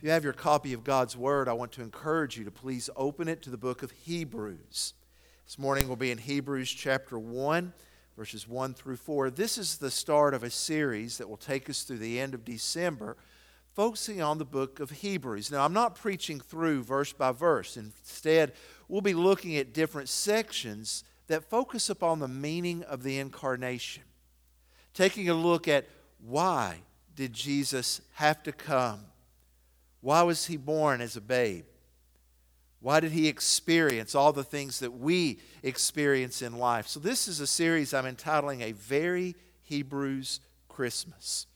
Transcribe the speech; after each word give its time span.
If 0.00 0.04
you 0.04 0.12
have 0.12 0.24
your 0.24 0.32
copy 0.32 0.72
of 0.72 0.82
God's 0.82 1.14
Word, 1.14 1.46
I 1.46 1.52
want 1.52 1.72
to 1.72 1.82
encourage 1.82 2.38
you 2.38 2.44
to 2.44 2.50
please 2.50 2.88
open 2.96 3.28
it 3.28 3.42
to 3.42 3.50
the 3.50 3.58
book 3.58 3.82
of 3.82 3.90
Hebrews. 3.90 4.94
This 5.44 5.58
morning 5.58 5.88
we'll 5.88 5.96
be 5.96 6.10
in 6.10 6.16
Hebrews 6.16 6.70
chapter 6.70 7.18
1, 7.18 7.74
verses 8.16 8.48
1 8.48 8.72
through 8.72 8.96
4. 8.96 9.28
This 9.28 9.58
is 9.58 9.76
the 9.76 9.90
start 9.90 10.32
of 10.32 10.42
a 10.42 10.48
series 10.48 11.18
that 11.18 11.28
will 11.28 11.36
take 11.36 11.68
us 11.68 11.82
through 11.82 11.98
the 11.98 12.18
end 12.18 12.32
of 12.32 12.46
December, 12.46 13.18
focusing 13.74 14.22
on 14.22 14.38
the 14.38 14.46
book 14.46 14.80
of 14.80 14.90
Hebrews. 14.90 15.50
Now, 15.50 15.66
I'm 15.66 15.74
not 15.74 15.96
preaching 15.96 16.40
through 16.40 16.82
verse 16.82 17.12
by 17.12 17.32
verse. 17.32 17.76
Instead, 17.76 18.54
we'll 18.88 19.02
be 19.02 19.12
looking 19.12 19.58
at 19.58 19.74
different 19.74 20.08
sections 20.08 21.04
that 21.26 21.50
focus 21.50 21.90
upon 21.90 22.20
the 22.20 22.26
meaning 22.26 22.84
of 22.84 23.02
the 23.02 23.18
incarnation, 23.18 24.04
taking 24.94 25.28
a 25.28 25.34
look 25.34 25.68
at 25.68 25.84
why 26.18 26.78
did 27.14 27.34
Jesus 27.34 28.00
have 28.14 28.42
to 28.44 28.52
come 28.52 29.09
why 30.00 30.22
was 30.22 30.46
he 30.46 30.56
born 30.56 31.00
as 31.00 31.16
a 31.16 31.20
babe? 31.20 31.64
Why 32.80 33.00
did 33.00 33.12
he 33.12 33.28
experience 33.28 34.14
all 34.14 34.32
the 34.32 34.44
things 34.44 34.80
that 34.80 34.92
we 34.92 35.38
experience 35.62 36.40
in 36.40 36.56
life? 36.56 36.86
So, 36.86 36.98
this 36.98 37.28
is 37.28 37.40
a 37.40 37.46
series 37.46 37.92
I'm 37.92 38.06
entitling 38.06 38.62
A 38.62 38.72
Very 38.72 39.36
Hebrews 39.62 40.40
Christmas. 40.68 41.46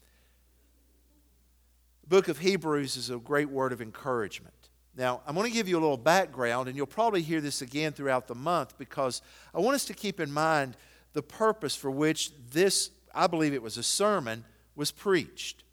The 2.02 2.08
book 2.08 2.28
of 2.28 2.38
Hebrews 2.38 2.98
is 2.98 3.08
a 3.08 3.16
great 3.16 3.48
word 3.48 3.72
of 3.72 3.80
encouragement. 3.80 4.52
Now, 4.96 5.22
I'm 5.26 5.34
going 5.34 5.50
to 5.50 5.52
give 5.52 5.66
you 5.66 5.78
a 5.78 5.80
little 5.80 5.96
background, 5.96 6.68
and 6.68 6.76
you'll 6.76 6.86
probably 6.86 7.22
hear 7.22 7.40
this 7.40 7.62
again 7.62 7.92
throughout 7.92 8.28
the 8.28 8.34
month 8.34 8.76
because 8.78 9.22
I 9.54 9.60
want 9.60 9.74
us 9.74 9.86
to 9.86 9.94
keep 9.94 10.20
in 10.20 10.30
mind 10.30 10.76
the 11.14 11.22
purpose 11.22 11.74
for 11.74 11.90
which 11.90 12.32
this, 12.50 12.90
I 13.14 13.26
believe 13.26 13.54
it 13.54 13.62
was 13.62 13.78
a 13.78 13.82
sermon, 13.82 14.44
was 14.76 14.90
preached. 14.92 15.63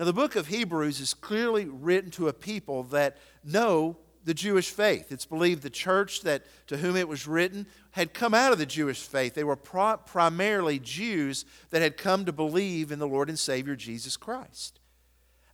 Now, 0.00 0.06
the 0.06 0.14
book 0.14 0.34
of 0.34 0.46
Hebrews 0.46 0.98
is 0.98 1.12
clearly 1.12 1.66
written 1.66 2.10
to 2.12 2.28
a 2.28 2.32
people 2.32 2.84
that 2.84 3.18
know 3.44 3.98
the 4.24 4.32
Jewish 4.32 4.70
faith. 4.70 5.12
It's 5.12 5.26
believed 5.26 5.62
the 5.62 5.68
church 5.68 6.22
that 6.22 6.42
to 6.68 6.78
whom 6.78 6.96
it 6.96 7.06
was 7.06 7.26
written 7.26 7.66
had 7.90 8.14
come 8.14 8.32
out 8.32 8.50
of 8.50 8.58
the 8.58 8.64
Jewish 8.64 9.02
faith. 9.02 9.34
They 9.34 9.44
were 9.44 9.56
pro- 9.56 9.98
primarily 9.98 10.78
Jews 10.78 11.44
that 11.68 11.82
had 11.82 11.98
come 11.98 12.24
to 12.24 12.32
believe 12.32 12.90
in 12.90 12.98
the 12.98 13.06
Lord 13.06 13.28
and 13.28 13.38
Savior 13.38 13.76
Jesus 13.76 14.16
Christ. 14.16 14.80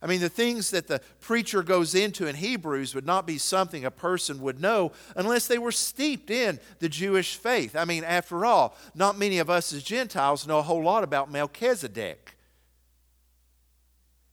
I 0.01 0.07
mean, 0.07 0.21
the 0.21 0.29
things 0.29 0.71
that 0.71 0.87
the 0.87 1.01
preacher 1.19 1.61
goes 1.61 1.93
into 1.93 2.25
in 2.25 2.35
Hebrews 2.37 2.95
would 2.95 3.05
not 3.05 3.27
be 3.27 3.37
something 3.37 3.83
a 3.83 3.91
person 3.91 4.39
would 4.39 4.61
know 4.61 4.93
unless 5.17 5.47
they 5.47 5.57
were 5.57 5.73
steeped 5.73 6.31
in 6.31 6.61
the 6.79 6.87
Jewish 6.87 7.35
faith. 7.35 7.75
I 7.75 7.83
mean, 7.83 8.05
after 8.05 8.45
all, 8.45 8.77
not 8.95 9.19
many 9.19 9.39
of 9.39 9.49
us 9.49 9.73
as 9.73 9.83
Gentiles 9.83 10.47
know 10.47 10.59
a 10.59 10.63
whole 10.63 10.83
lot 10.83 11.03
about 11.03 11.29
Melchizedek. 11.29 12.36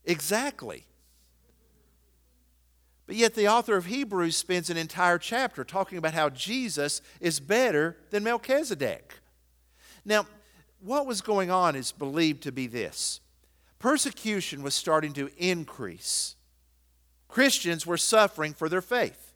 Exactly. 0.05 0.85
But 3.07 3.17
yet, 3.17 3.35
the 3.35 3.49
author 3.49 3.77
of 3.77 3.87
Hebrews 3.87 4.37
spends 4.37 4.71
an 4.71 4.77
entire 4.77 5.19
chapter 5.19 5.63
talking 5.63 5.99
about 5.99 6.15
how 6.15 6.31
Jesus 6.31 7.03
is 7.21 7.39
better 7.39 7.97
than 8.11 8.25
Melchizedek. 8.25 9.15
Now, 10.05 10.27
what 10.81 11.07
was 11.07 11.21
going 11.21 11.51
on 11.51 11.77
is 11.77 11.93
believed 11.93 12.43
to 12.45 12.53
be 12.53 12.67
this 12.67 13.21
persecution 13.79 14.63
was 14.63 14.75
starting 14.75 15.13
to 15.13 15.31
increase. 15.37 16.37
Christians 17.29 17.87
were 17.87 17.99
suffering 17.99 18.55
for 18.55 18.71
their 18.71 18.81
faith. 18.81 19.35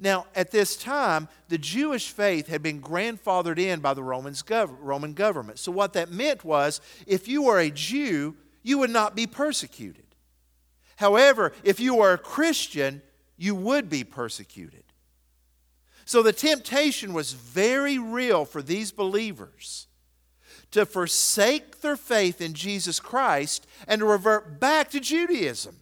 Now, 0.00 0.26
at 0.34 0.50
this 0.50 0.76
time, 0.76 1.28
the 1.48 1.58
Jewish 1.58 2.10
faith 2.10 2.48
had 2.48 2.62
been 2.62 2.82
grandfathered 2.82 3.58
in 3.58 3.78
by 3.78 3.94
the 3.94 4.02
Romans 4.02 4.42
gov- 4.42 4.76
Roman 4.80 5.14
government. 5.14 5.60
So, 5.60 5.70
what 5.70 5.92
that 5.92 6.10
meant 6.10 6.44
was 6.44 6.80
if 7.06 7.28
you 7.28 7.42
were 7.42 7.60
a 7.60 7.70
Jew, 7.70 8.34
you 8.64 8.78
would 8.78 8.90
not 8.90 9.14
be 9.14 9.28
persecuted. 9.28 10.06
However, 10.96 11.52
if 11.62 11.78
you 11.78 12.00
are 12.00 12.14
a 12.14 12.18
Christian, 12.18 13.02
you 13.36 13.54
would 13.54 13.88
be 13.88 14.02
persecuted. 14.02 14.82
So 16.04 16.22
the 16.22 16.32
temptation 16.32 17.12
was 17.12 17.32
very 17.32 17.98
real 17.98 18.44
for 18.44 18.62
these 18.62 18.90
believers 18.90 19.86
to 20.72 20.84
forsake 20.84 21.80
their 21.80 21.96
faith 21.96 22.40
in 22.40 22.52
Jesus 22.52 22.98
Christ 22.98 23.66
and 23.86 24.00
to 24.00 24.06
revert 24.06 24.58
back 24.58 24.90
to 24.90 25.00
Judaism. 25.00 25.76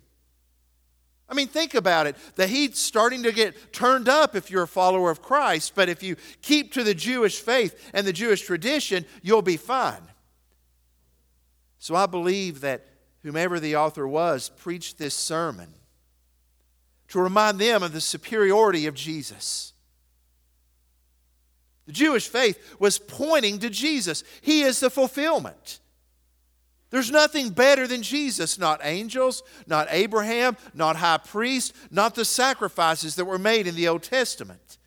I 1.28 1.34
mean, 1.34 1.48
think 1.48 1.74
about 1.74 2.06
it. 2.06 2.16
The 2.34 2.46
heat's 2.46 2.78
starting 2.78 3.22
to 3.22 3.32
get 3.32 3.72
turned 3.72 4.08
up 4.08 4.36
if 4.36 4.50
you're 4.50 4.64
a 4.64 4.68
follower 4.68 5.10
of 5.10 5.22
Christ, 5.22 5.72
but 5.74 5.88
if 5.88 6.02
you 6.02 6.16
keep 6.42 6.72
to 6.74 6.84
the 6.84 6.94
Jewish 6.94 7.40
faith 7.40 7.90
and 7.94 8.06
the 8.06 8.12
Jewish 8.12 8.42
tradition, 8.42 9.06
you'll 9.22 9.40
be 9.40 9.56
fine. 9.56 10.02
So 11.82 11.96
I 11.96 12.06
believe 12.06 12.60
that 12.60 12.86
whomever 13.24 13.58
the 13.58 13.74
author 13.74 14.06
was 14.06 14.50
preached 14.50 14.98
this 14.98 15.14
sermon 15.14 15.66
to 17.08 17.20
remind 17.20 17.58
them 17.58 17.82
of 17.82 17.92
the 17.92 18.00
superiority 18.00 18.86
of 18.86 18.94
Jesus. 18.94 19.72
The 21.86 21.92
Jewish 21.92 22.28
faith 22.28 22.76
was 22.78 23.00
pointing 23.00 23.58
to 23.58 23.68
Jesus. 23.68 24.22
He 24.42 24.62
is 24.62 24.78
the 24.78 24.90
fulfillment. 24.90 25.80
There's 26.90 27.10
nothing 27.10 27.50
better 27.50 27.88
than 27.88 28.04
Jesus, 28.04 28.60
not 28.60 28.78
angels, 28.84 29.42
not 29.66 29.88
Abraham, 29.90 30.56
not 30.74 30.94
high 30.94 31.18
priest, 31.18 31.74
not 31.90 32.14
the 32.14 32.24
sacrifices 32.24 33.16
that 33.16 33.24
were 33.24 33.40
made 33.40 33.66
in 33.66 33.74
the 33.74 33.88
Old 33.88 34.04
Testament. 34.04 34.78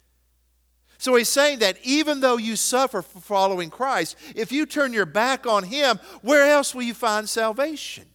So 1.06 1.14
he's 1.14 1.30
saying 1.30 1.60
that 1.60 1.78
even 1.84 2.20
though 2.20 2.38
you 2.38 2.56
suffer 2.56 3.04
for 3.04 3.20
following 3.20 3.70
Christ, 3.70 4.16
if 4.36 4.52
you 4.52 4.66
turn 4.66 4.92
your 4.92 5.06
back 5.06 5.46
on 5.46 5.66
him, 5.66 6.00
where 6.24 6.50
else 6.50 6.74
will 6.74 6.82
you 6.82 6.96
find 6.96 7.30
salvation? 7.30 8.06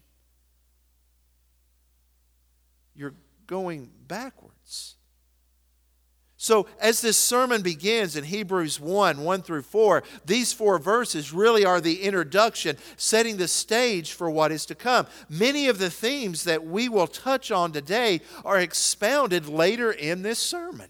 You're 2.97 3.15
going 3.47 3.93
backwards. 4.09 4.97
So, 6.37 6.67
as 6.81 7.01
this 7.01 7.17
sermon 7.17 7.63
begins 7.63 8.17
in 8.17 8.25
Hebrews 8.25 8.81
1 8.81 9.23
1 9.23 9.43
through 9.43 9.63
4, 9.63 10.03
these 10.27 10.53
four 10.53 10.81
verses 10.81 11.33
really 11.33 11.65
are 11.65 11.81
the 11.81 12.03
introduction, 12.03 12.77
setting 12.97 13.37
the 13.37 13.47
stage 13.47 14.15
for 14.15 14.29
what 14.29 14.51
is 14.51 14.67
to 14.67 14.75
come. 14.75 15.07
Many 15.29 15.69
of 15.69 15.79
the 15.79 15.91
themes 15.91 16.43
that 16.43 16.67
we 16.67 16.89
will 16.89 17.07
touch 17.07 17.53
on 17.53 17.71
today 17.71 18.21
are 18.45 18.59
expounded 18.59 19.47
later 19.47 19.93
in 19.93 20.23
this 20.23 20.41
sermon. 20.41 20.89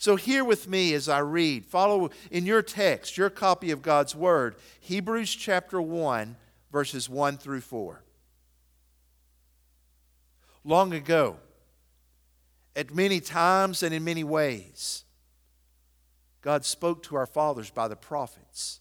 So, 0.00 0.16
hear 0.16 0.42
with 0.44 0.66
me 0.66 0.94
as 0.94 1.10
I 1.10 1.18
read. 1.18 1.66
Follow 1.66 2.08
in 2.30 2.46
your 2.46 2.62
text, 2.62 3.18
your 3.18 3.28
copy 3.28 3.70
of 3.70 3.82
God's 3.82 4.16
Word, 4.16 4.56
Hebrews 4.80 5.34
chapter 5.34 5.80
1, 5.80 6.36
verses 6.72 7.06
1 7.10 7.36
through 7.36 7.60
4. 7.60 8.02
Long 10.64 10.94
ago, 10.94 11.36
at 12.74 12.94
many 12.94 13.20
times 13.20 13.82
and 13.82 13.92
in 13.92 14.02
many 14.02 14.24
ways, 14.24 15.04
God 16.40 16.64
spoke 16.64 17.02
to 17.02 17.16
our 17.16 17.26
fathers 17.26 17.68
by 17.68 17.86
the 17.86 17.94
prophets. 17.94 18.80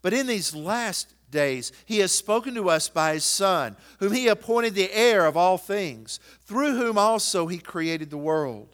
But 0.00 0.14
in 0.14 0.26
these 0.26 0.54
last 0.54 1.12
days, 1.30 1.72
He 1.84 1.98
has 1.98 2.10
spoken 2.10 2.54
to 2.54 2.70
us 2.70 2.88
by 2.88 3.12
His 3.12 3.24
Son, 3.26 3.76
whom 3.98 4.14
He 4.14 4.28
appointed 4.28 4.74
the 4.74 4.90
heir 4.94 5.26
of 5.26 5.36
all 5.36 5.58
things, 5.58 6.20
through 6.46 6.74
whom 6.78 6.96
also 6.96 7.48
He 7.48 7.58
created 7.58 8.08
the 8.08 8.16
world. 8.16 8.73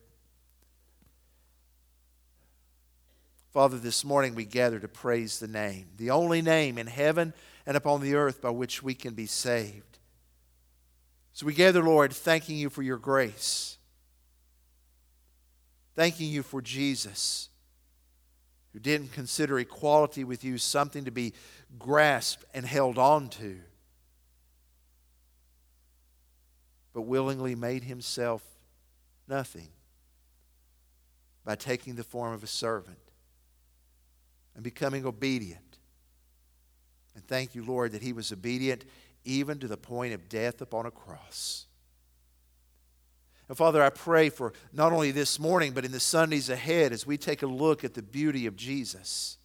Father, 3.51 3.77
this 3.77 4.05
morning 4.05 4.33
we 4.33 4.45
gather 4.45 4.79
to 4.79 4.87
praise 4.87 5.39
the 5.39 5.47
name, 5.47 5.87
the 5.97 6.09
only 6.09 6.41
name 6.41 6.77
in 6.77 6.87
heaven 6.87 7.33
and 7.65 7.75
upon 7.75 7.99
the 7.99 8.15
earth 8.15 8.41
by 8.41 8.49
which 8.49 8.81
we 8.81 8.93
can 8.93 9.13
be 9.13 9.25
saved. 9.25 9.99
So 11.33 11.45
we 11.45 11.53
gather, 11.53 11.83
Lord, 11.83 12.13
thanking 12.13 12.55
you 12.55 12.69
for 12.69 12.81
your 12.81 12.97
grace, 12.97 13.77
thanking 15.95 16.29
you 16.29 16.43
for 16.43 16.61
Jesus, 16.61 17.49
who 18.71 18.79
didn't 18.79 19.11
consider 19.11 19.59
equality 19.59 20.23
with 20.23 20.45
you 20.45 20.57
something 20.57 21.03
to 21.03 21.11
be 21.11 21.33
grasped 21.77 22.45
and 22.53 22.65
held 22.65 22.97
on 22.97 23.27
to, 23.27 23.59
but 26.93 27.01
willingly 27.01 27.55
made 27.55 27.83
himself 27.83 28.43
nothing 29.27 29.67
by 31.43 31.55
taking 31.55 31.95
the 31.95 32.03
form 32.05 32.31
of 32.31 32.45
a 32.45 32.47
servant 32.47 33.10
and 34.55 34.63
becoming 34.63 35.05
obedient. 35.05 35.77
And 37.15 37.25
thank 37.27 37.55
you, 37.55 37.63
Lord, 37.63 37.91
that 37.91 38.01
he 38.01 38.13
was 38.13 38.31
obedient 38.31 38.85
even 39.23 39.59
to 39.59 39.67
the 39.67 39.77
point 39.77 40.13
of 40.13 40.29
death 40.29 40.61
upon 40.61 40.85
a 40.85 40.91
cross. 40.91 41.65
And 43.47 43.57
Father, 43.57 43.83
I 43.83 43.89
pray 43.89 44.29
for 44.29 44.53
not 44.71 44.93
only 44.93 45.11
this 45.11 45.37
morning, 45.37 45.73
but 45.73 45.83
in 45.83 45.91
the 45.91 45.99
Sundays 45.99 46.49
ahead 46.49 46.93
as 46.93 47.05
we 47.05 47.17
take 47.17 47.43
a 47.43 47.47
look 47.47 47.83
at 47.83 47.93
the 47.93 48.01
beauty 48.01 48.45
of 48.45 48.55
Jesus. 48.55 49.37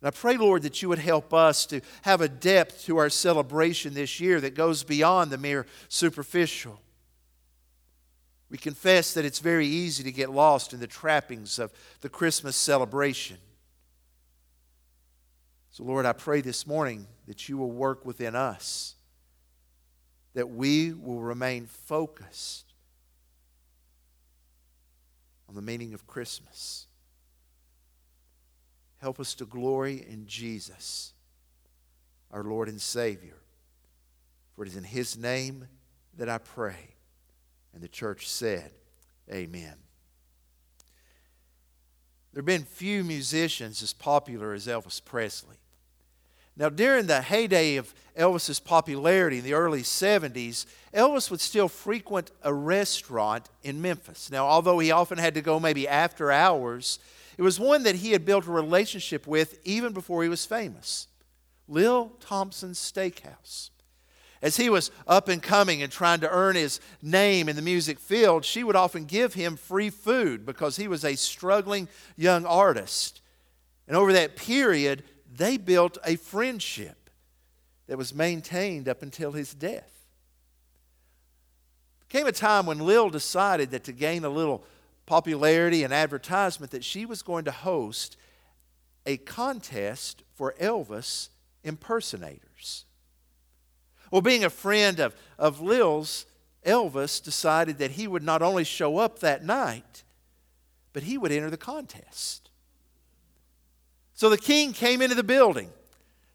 And 0.00 0.08
I 0.08 0.10
pray, 0.10 0.36
Lord, 0.36 0.62
that 0.62 0.82
you 0.82 0.90
would 0.90 0.98
help 0.98 1.32
us 1.32 1.64
to 1.66 1.80
have 2.02 2.20
a 2.20 2.28
depth 2.28 2.84
to 2.84 2.98
our 2.98 3.08
celebration 3.08 3.94
this 3.94 4.20
year 4.20 4.40
that 4.42 4.54
goes 4.54 4.84
beyond 4.84 5.30
the 5.30 5.38
mere 5.38 5.66
superficial. 5.88 6.80
We 8.48 8.58
confess 8.58 9.14
that 9.14 9.24
it's 9.24 9.40
very 9.40 9.66
easy 9.66 10.04
to 10.04 10.12
get 10.12 10.30
lost 10.30 10.72
in 10.72 10.80
the 10.80 10.86
trappings 10.86 11.58
of 11.58 11.72
the 12.00 12.08
Christmas 12.08 12.56
celebration. 12.56 13.38
So, 15.70 15.84
Lord, 15.84 16.06
I 16.06 16.12
pray 16.12 16.40
this 16.40 16.66
morning 16.66 17.06
that 17.26 17.48
you 17.48 17.58
will 17.58 17.70
work 17.70 18.06
within 18.06 18.34
us, 18.34 18.94
that 20.34 20.48
we 20.48 20.92
will 20.92 21.20
remain 21.20 21.66
focused 21.66 22.72
on 25.48 25.54
the 25.54 25.62
meaning 25.62 25.92
of 25.92 26.06
Christmas. 26.06 26.86
Help 28.98 29.20
us 29.20 29.34
to 29.34 29.44
glory 29.44 30.04
in 30.08 30.26
Jesus, 30.26 31.12
our 32.32 32.42
Lord 32.42 32.68
and 32.68 32.80
Savior. 32.80 33.36
For 34.54 34.64
it 34.64 34.68
is 34.68 34.76
in 34.76 34.84
His 34.84 35.18
name 35.18 35.68
that 36.16 36.28
I 36.28 36.38
pray. 36.38 36.95
And 37.76 37.84
the 37.84 37.88
church 37.88 38.26
said, 38.26 38.70
Amen. 39.30 39.74
There 42.32 42.40
have 42.40 42.46
been 42.46 42.64
few 42.64 43.04
musicians 43.04 43.82
as 43.82 43.92
popular 43.92 44.54
as 44.54 44.66
Elvis 44.66 45.04
Presley. 45.04 45.56
Now, 46.56 46.70
during 46.70 47.04
the 47.04 47.20
heyday 47.20 47.76
of 47.76 47.92
Elvis's 48.16 48.60
popularity 48.60 49.38
in 49.38 49.44
the 49.44 49.52
early 49.52 49.82
70s, 49.82 50.64
Elvis 50.94 51.30
would 51.30 51.42
still 51.42 51.68
frequent 51.68 52.30
a 52.42 52.54
restaurant 52.54 53.50
in 53.62 53.82
Memphis. 53.82 54.30
Now, 54.30 54.46
although 54.46 54.78
he 54.78 54.90
often 54.90 55.18
had 55.18 55.34
to 55.34 55.42
go 55.42 55.60
maybe 55.60 55.86
after 55.86 56.32
hours, 56.32 56.98
it 57.36 57.42
was 57.42 57.60
one 57.60 57.82
that 57.82 57.96
he 57.96 58.12
had 58.12 58.24
built 58.24 58.46
a 58.46 58.52
relationship 58.52 59.26
with 59.26 59.60
even 59.64 59.92
before 59.92 60.22
he 60.22 60.30
was 60.30 60.46
famous 60.46 61.08
Lil 61.68 62.14
Thompson's 62.20 62.78
Steakhouse. 62.78 63.68
As 64.42 64.56
he 64.56 64.68
was 64.68 64.90
up 65.06 65.28
and 65.28 65.42
coming 65.42 65.82
and 65.82 65.90
trying 65.90 66.20
to 66.20 66.30
earn 66.30 66.56
his 66.56 66.80
name 67.02 67.48
in 67.48 67.56
the 67.56 67.62
music 67.62 67.98
field, 67.98 68.44
she 68.44 68.62
would 68.62 68.76
often 68.76 69.06
give 69.06 69.34
him 69.34 69.56
free 69.56 69.90
food 69.90 70.44
because 70.44 70.76
he 70.76 70.88
was 70.88 71.04
a 71.04 71.16
struggling 71.16 71.88
young 72.16 72.44
artist. 72.44 73.22
And 73.88 73.96
over 73.96 74.12
that 74.12 74.36
period, 74.36 75.04
they 75.34 75.56
built 75.56 75.98
a 76.04 76.16
friendship 76.16 77.10
that 77.86 77.98
was 77.98 78.14
maintained 78.14 78.88
up 78.88 79.02
until 79.02 79.32
his 79.32 79.54
death. 79.54 79.92
There 82.00 82.20
came 82.20 82.26
a 82.26 82.32
time 82.32 82.66
when 82.66 82.78
Lil 82.78 83.10
decided 83.10 83.70
that 83.70 83.84
to 83.84 83.92
gain 83.92 84.24
a 84.24 84.28
little 84.28 84.64
popularity 85.06 85.82
and 85.84 85.94
advertisement 85.94 86.72
that 86.72 86.84
she 86.84 87.06
was 87.06 87.22
going 87.22 87.44
to 87.44 87.52
host 87.52 88.16
a 89.06 89.16
contest 89.16 90.22
for 90.34 90.54
Elvis 90.60 91.28
impersonators. 91.62 92.45
Well, 94.10 94.22
being 94.22 94.44
a 94.44 94.50
friend 94.50 95.00
of, 95.00 95.14
of 95.38 95.60
Lil's, 95.60 96.26
Elvis 96.64 97.22
decided 97.22 97.78
that 97.78 97.92
he 97.92 98.06
would 98.08 98.22
not 98.22 98.42
only 98.42 98.64
show 98.64 98.98
up 98.98 99.20
that 99.20 99.44
night, 99.44 100.02
but 100.92 101.04
he 101.04 101.18
would 101.18 101.32
enter 101.32 101.50
the 101.50 101.56
contest. 101.56 102.50
So 104.14 104.30
the 104.30 104.38
king 104.38 104.72
came 104.72 105.02
into 105.02 105.14
the 105.14 105.22
building, 105.22 105.70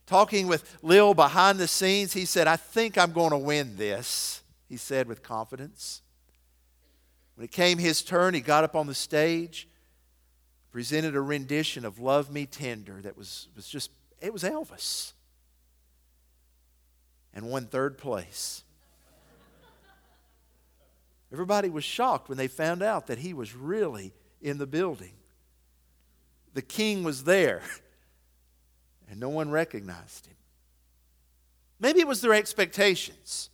talking 0.06 0.46
with 0.46 0.78
Lil 0.82 1.14
behind 1.14 1.58
the 1.58 1.66
scenes. 1.66 2.12
He 2.12 2.24
said, 2.24 2.46
I 2.46 2.56
think 2.56 2.96
I'm 2.96 3.12
going 3.12 3.30
to 3.30 3.38
win 3.38 3.76
this, 3.76 4.42
he 4.68 4.76
said 4.76 5.08
with 5.08 5.22
confidence. 5.22 6.00
When 7.34 7.44
it 7.44 7.50
came 7.50 7.78
his 7.78 8.02
turn, 8.02 8.34
he 8.34 8.40
got 8.40 8.62
up 8.62 8.76
on 8.76 8.86
the 8.86 8.94
stage, 8.94 9.68
presented 10.70 11.16
a 11.16 11.20
rendition 11.20 11.84
of 11.84 11.98
Love 11.98 12.30
Me 12.30 12.46
Tender 12.46 13.00
that 13.02 13.16
was, 13.16 13.48
was 13.56 13.68
just, 13.68 13.90
it 14.20 14.32
was 14.32 14.44
Elvis, 14.44 15.12
and 17.34 17.48
won 17.48 17.66
third 17.66 17.98
place. 17.98 18.62
Everybody 21.32 21.70
was 21.70 21.84
shocked 21.84 22.28
when 22.28 22.38
they 22.38 22.48
found 22.48 22.82
out 22.82 23.06
that 23.06 23.18
he 23.18 23.32
was 23.32 23.54
really 23.54 24.12
in 24.40 24.58
the 24.58 24.66
building 24.66 25.12
the 26.54 26.62
king 26.62 27.02
was 27.04 27.24
there 27.24 27.62
and 29.10 29.18
no 29.20 29.28
one 29.28 29.50
recognized 29.50 30.26
him. 30.26 30.36
Maybe 31.80 32.00
it 32.00 32.08
was 32.08 32.20
their 32.20 32.34
expectations. 32.34 33.50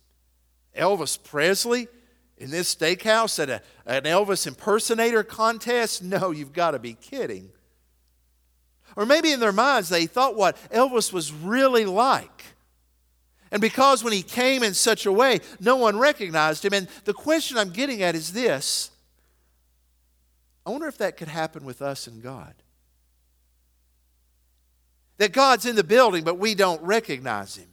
Elvis 0.77 1.21
Presley 1.21 1.87
in 2.37 2.51
this 2.51 2.73
steakhouse 2.73 3.41
at 3.41 3.49
a, 3.49 3.61
an 3.85 4.03
Elvis 4.03 4.47
impersonator 4.47 5.23
contest? 5.23 6.03
No, 6.09 6.31
you've 6.31 6.53
got 6.53 6.71
to 6.71 6.79
be 6.79 6.93
kidding. 6.93 7.49
Or 8.95 9.05
maybe 9.05 9.31
in 9.31 9.39
their 9.39 9.51
minds 9.51 9.89
they 9.89 10.05
thought 10.05 10.35
what 10.35 10.57
Elvis 10.71 11.11
was 11.11 11.31
really 11.33 11.85
like. 11.85 12.43
And 13.51 13.61
because 13.61 14.03
when 14.03 14.13
he 14.13 14.21
came 14.21 14.63
in 14.63 14.73
such 14.73 15.05
a 15.05 15.11
way, 15.11 15.39
no 15.59 15.75
one 15.75 15.97
recognized 15.97 16.63
him. 16.63 16.73
And 16.73 16.87
the 17.05 17.13
question 17.13 17.57
I'm 17.57 17.71
getting 17.71 18.03
at 18.03 18.15
is 18.15 18.33
this 18.33 18.91
I 20.65 20.69
wonder 20.69 20.87
if 20.87 20.97
that 20.97 21.17
could 21.17 21.29
happen 21.29 21.65
with 21.65 21.81
us 21.81 22.07
and 22.07 22.21
God 22.21 22.53
that 25.19 25.33
God's 25.33 25.65
in 25.65 25.75
the 25.75 25.83
building, 25.83 26.23
but 26.23 26.39
we 26.39 26.55
don't 26.55 26.81
recognize 26.81 27.57
Him? 27.57 27.67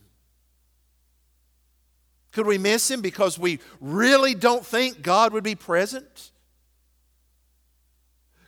Could 2.33 2.47
we 2.47 2.59
miss 2.59 2.91
Him 2.91 3.01
because 3.01 3.39
we 3.39 3.61
really 3.81 4.35
don't 4.35 4.67
think 4.67 5.01
God 5.01 5.33
would 5.33 5.45
be 5.45 5.55
present? 5.55 6.33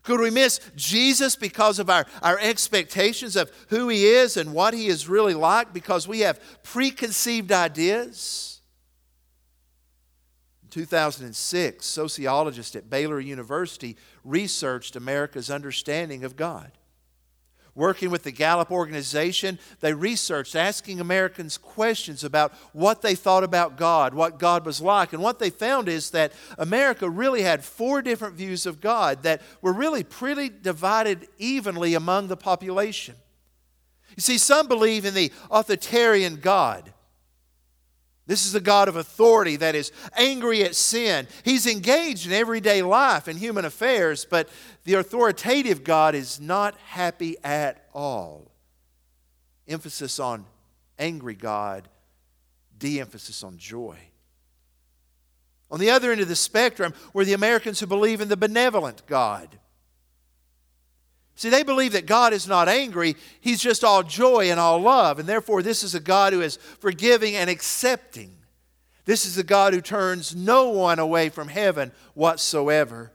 Could 0.09 0.21
we 0.21 0.31
miss 0.31 0.59
Jesus 0.75 1.37
because 1.37 1.79
of 1.79 1.91
our, 1.91 2.07
our 2.23 2.39
expectations 2.39 3.37
of 3.37 3.53
who 3.69 3.91
He 3.91 4.07
is 4.07 4.39
and 4.39 4.55
what 4.55 4.73
He 4.73 4.87
is 4.87 5.07
really 5.07 5.35
like 5.35 5.75
because 5.75 6.09
we 6.09 6.21
have 6.21 6.41
preconceived 6.63 7.53
ideas? 7.53 8.63
In 10.63 10.71
2006, 10.71 11.85
sociologists 11.85 12.75
at 12.75 12.89
Baylor 12.89 13.21
University 13.21 13.99
researched 14.25 14.97
America's 14.97 15.51
understanding 15.51 16.25
of 16.25 16.37
God 16.37 16.73
working 17.79 18.11
with 18.11 18.25
the 18.25 18.33
Gallup 18.33 18.71
organization, 18.71 19.59
they 19.81 19.95
researched 19.95 20.57
asking 20.57 21.01
Americans 21.01 21.57
questions 21.57 22.25
about 22.25 22.53
what 22.73 23.01
they 23.01 23.15
thought 23.15 23.45
about 23.45 23.79
God, 23.79 24.13
what 24.13 24.39
God 24.39 24.67
was 24.67 24.83
like. 24.83 25.13
And 25.13 25.23
what 25.23 25.39
they 25.39 25.49
found 25.49 25.89
is 25.89 26.11
that 26.11 26.33
America 26.59 27.09
really 27.09 27.43
had 27.43 27.65
four 27.65 28.03
different 28.03 28.35
views 28.35 28.67
of 28.67 28.81
God 28.81 29.23
that 29.23 29.41
were 29.63 29.73
really 29.73 30.03
pretty 30.03 30.49
divided 30.49 31.29
evenly 31.39 31.95
among 31.95 32.27
the 32.27 32.37
population. 32.37 33.15
You 34.17 34.23
see, 34.23 34.39
some 34.39 34.67
believe 34.67 35.05
in 35.05 35.15
the 35.15 35.33
authoritarian 35.49 36.37
God. 36.37 36.93
This 38.29 38.45
is 38.45 38.55
a 38.55 38.61
God 38.61 38.89
of 38.89 38.97
authority 38.97 39.57
that 39.57 39.75
is 39.75 39.91
angry 40.15 40.63
at 40.63 40.75
sin. 40.77 41.27
He's 41.45 41.67
engaged 41.67 42.27
in 42.27 42.33
everyday 42.33 42.83
life 42.83 43.27
and 43.27 43.39
human 43.39 43.65
affairs, 43.65 44.27
but 44.29 44.51
the 44.85 44.95
authoritative 44.95 45.83
God 45.83 46.15
is 46.15 46.39
not 46.39 46.77
happy 46.85 47.37
at 47.43 47.89
all. 47.95 48.53
Emphasis 49.67 50.21
on 50.21 50.45
angry 50.99 51.35
God, 51.35 51.89
de 52.79 53.01
emphasis 53.01 53.43
on 53.43 53.57
joy. 53.57 53.97
On 55.71 55.81
the 55.81 55.91
other 55.91 56.13
end 56.13 56.21
of 56.21 56.29
the 56.29 56.37
spectrum 56.37 56.93
were 57.15 57.25
the 57.25 57.33
Americans 57.33 57.81
who 57.81 57.87
believe 57.87 58.21
in 58.21 58.29
the 58.29 58.37
benevolent 58.37 59.07
God. 59.07 59.59
See, 61.39 61.51
they 61.51 61.63
believe 61.63 61.93
that 61.93 62.05
God 62.05 62.33
is 62.33 62.49
not 62.49 62.69
angry, 62.69 63.15
He's 63.41 63.61
just 63.61 63.85
all 63.85 64.03
joy 64.03 64.51
and 64.51 64.59
all 64.59 64.81
love. 64.81 65.21
And 65.21 65.29
therefore, 65.29 65.63
this 65.63 65.85
is 65.85 65.95
a 65.95 66.01
God 66.01 66.33
who 66.33 66.41
is 66.41 66.57
forgiving 66.57 67.37
and 67.37 67.49
accepting. 67.49 68.35
This 69.05 69.25
is 69.25 69.39
a 69.39 69.45
God 69.45 69.73
who 69.73 69.81
turns 69.81 70.35
no 70.35 70.71
one 70.71 70.99
away 70.99 71.29
from 71.29 71.47
heaven 71.47 71.93
whatsoever. 72.15 73.13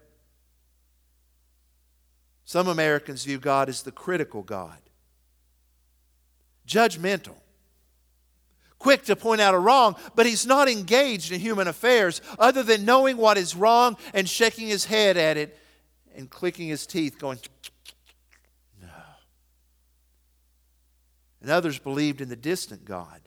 Some 2.45 2.69
Americans 2.69 3.25
view 3.25 3.39
God 3.39 3.67
as 3.67 3.83
the 3.83 3.91
critical 3.91 4.41
God, 4.41 4.77
judgmental, 6.65 7.35
quick 8.79 9.03
to 9.03 9.17
point 9.17 9.41
out 9.41 9.53
a 9.53 9.59
wrong, 9.59 9.97
but 10.15 10.25
he's 10.25 10.45
not 10.45 10.69
engaged 10.69 11.33
in 11.33 11.41
human 11.41 11.67
affairs 11.67 12.21
other 12.39 12.63
than 12.63 12.85
knowing 12.85 13.17
what 13.17 13.37
is 13.37 13.53
wrong 13.53 13.97
and 14.13 14.29
shaking 14.29 14.69
his 14.69 14.85
head 14.85 15.17
at 15.17 15.35
it 15.35 15.59
and 16.15 16.29
clicking 16.29 16.69
his 16.69 16.87
teeth, 16.87 17.19
going, 17.19 17.37
and 21.43 21.51
others 21.51 21.77
believed 21.77 22.21
in 22.21 22.29
the 22.29 22.35
distant 22.35 22.85
God. 22.85 23.21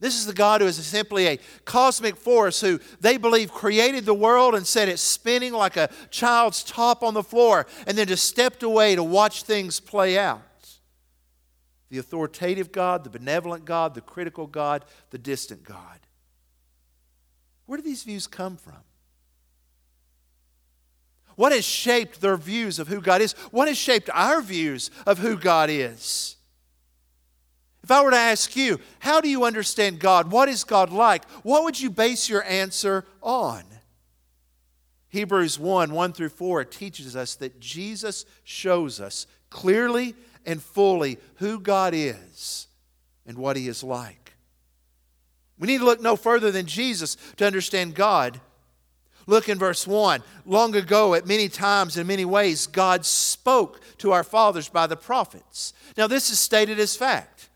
This 0.00 0.16
is 0.16 0.26
the 0.26 0.34
God 0.34 0.60
who 0.60 0.66
is 0.66 0.76
simply 0.84 1.26
a 1.26 1.38
cosmic 1.64 2.16
force 2.16 2.60
who 2.60 2.78
they 3.00 3.16
believe 3.16 3.52
created 3.52 4.04
the 4.04 4.14
world 4.14 4.54
and 4.54 4.66
set 4.66 4.88
it 4.88 4.98
spinning 4.98 5.52
like 5.52 5.76
a 5.76 5.88
child's 6.10 6.62
top 6.62 7.02
on 7.02 7.14
the 7.14 7.22
floor 7.22 7.66
and 7.86 7.96
then 7.96 8.06
just 8.06 8.24
stepped 8.28 8.62
away 8.62 8.94
to 8.94 9.02
watch 9.02 9.44
things 9.44 9.80
play 9.80 10.18
out. 10.18 10.42
the 11.90 11.98
authoritative 11.98 12.70
God, 12.70 13.02
the 13.02 13.10
benevolent 13.10 13.64
God, 13.64 13.94
the 13.94 14.02
critical 14.02 14.46
God, 14.46 14.84
the 15.10 15.16
distant 15.16 15.64
God. 15.64 16.00
Where 17.64 17.78
do 17.78 17.82
these 17.82 18.02
views 18.02 18.26
come 18.26 18.56
from? 18.56 18.82
What 21.34 21.52
has 21.52 21.64
shaped 21.64 22.20
their 22.20 22.36
views 22.36 22.78
of 22.78 22.88
who 22.88 23.00
God 23.00 23.22
is? 23.22 23.32
What 23.52 23.68
has 23.68 23.78
shaped 23.78 24.10
our 24.12 24.42
views 24.42 24.90
of 25.06 25.18
who 25.18 25.36
God 25.36 25.70
is? 25.70 26.37
If 27.88 27.92
I 27.92 28.02
were 28.02 28.10
to 28.10 28.18
ask 28.18 28.54
you, 28.54 28.80
how 28.98 29.22
do 29.22 29.30
you 29.30 29.44
understand 29.44 29.98
God? 29.98 30.30
What 30.30 30.50
is 30.50 30.62
God 30.62 30.92
like? 30.92 31.24
What 31.42 31.64
would 31.64 31.80
you 31.80 31.88
base 31.88 32.28
your 32.28 32.44
answer 32.44 33.06
on? 33.22 33.64
Hebrews 35.08 35.58
1 35.58 35.92
1 35.92 36.12
through 36.12 36.28
4 36.28 36.64
teaches 36.66 37.16
us 37.16 37.36
that 37.36 37.60
Jesus 37.60 38.26
shows 38.44 39.00
us 39.00 39.26
clearly 39.48 40.14
and 40.44 40.62
fully 40.62 41.16
who 41.36 41.58
God 41.58 41.94
is 41.94 42.66
and 43.26 43.38
what 43.38 43.56
He 43.56 43.68
is 43.68 43.82
like. 43.82 44.34
We 45.58 45.66
need 45.66 45.78
to 45.78 45.86
look 45.86 46.02
no 46.02 46.14
further 46.14 46.50
than 46.50 46.66
Jesus 46.66 47.16
to 47.38 47.46
understand 47.46 47.94
God. 47.94 48.38
Look 49.26 49.48
in 49.48 49.58
verse 49.58 49.86
1. 49.86 50.22
Long 50.44 50.76
ago, 50.76 51.14
at 51.14 51.26
many 51.26 51.48
times, 51.48 51.96
in 51.96 52.06
many 52.06 52.26
ways, 52.26 52.66
God 52.66 53.06
spoke 53.06 53.80
to 53.96 54.12
our 54.12 54.24
fathers 54.24 54.68
by 54.68 54.86
the 54.86 54.94
prophets. 54.94 55.72
Now, 55.96 56.06
this 56.06 56.28
is 56.28 56.38
stated 56.38 56.78
as 56.78 56.94
fact. 56.94 57.47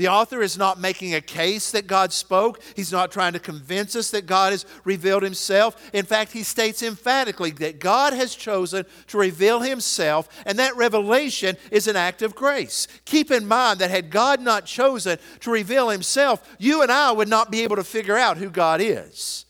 The 0.00 0.08
author 0.08 0.40
is 0.40 0.56
not 0.56 0.80
making 0.80 1.14
a 1.14 1.20
case 1.20 1.72
that 1.72 1.86
God 1.86 2.10
spoke. 2.10 2.62
He's 2.74 2.90
not 2.90 3.12
trying 3.12 3.34
to 3.34 3.38
convince 3.38 3.94
us 3.94 4.10
that 4.12 4.24
God 4.24 4.52
has 4.52 4.64
revealed 4.82 5.22
himself. 5.22 5.76
In 5.92 6.06
fact, 6.06 6.32
he 6.32 6.42
states 6.42 6.82
emphatically 6.82 7.50
that 7.50 7.80
God 7.80 8.14
has 8.14 8.34
chosen 8.34 8.86
to 9.08 9.18
reveal 9.18 9.60
himself, 9.60 10.26
and 10.46 10.58
that 10.58 10.74
revelation 10.74 11.58
is 11.70 11.86
an 11.86 11.96
act 11.96 12.22
of 12.22 12.34
grace. 12.34 12.88
Keep 13.04 13.30
in 13.30 13.46
mind 13.46 13.78
that 13.80 13.90
had 13.90 14.08
God 14.08 14.40
not 14.40 14.64
chosen 14.64 15.18
to 15.40 15.50
reveal 15.50 15.90
himself, 15.90 16.56
you 16.58 16.80
and 16.80 16.90
I 16.90 17.12
would 17.12 17.28
not 17.28 17.50
be 17.50 17.60
able 17.60 17.76
to 17.76 17.84
figure 17.84 18.16
out 18.16 18.38
who 18.38 18.48
God 18.48 18.80
is. 18.80 19.44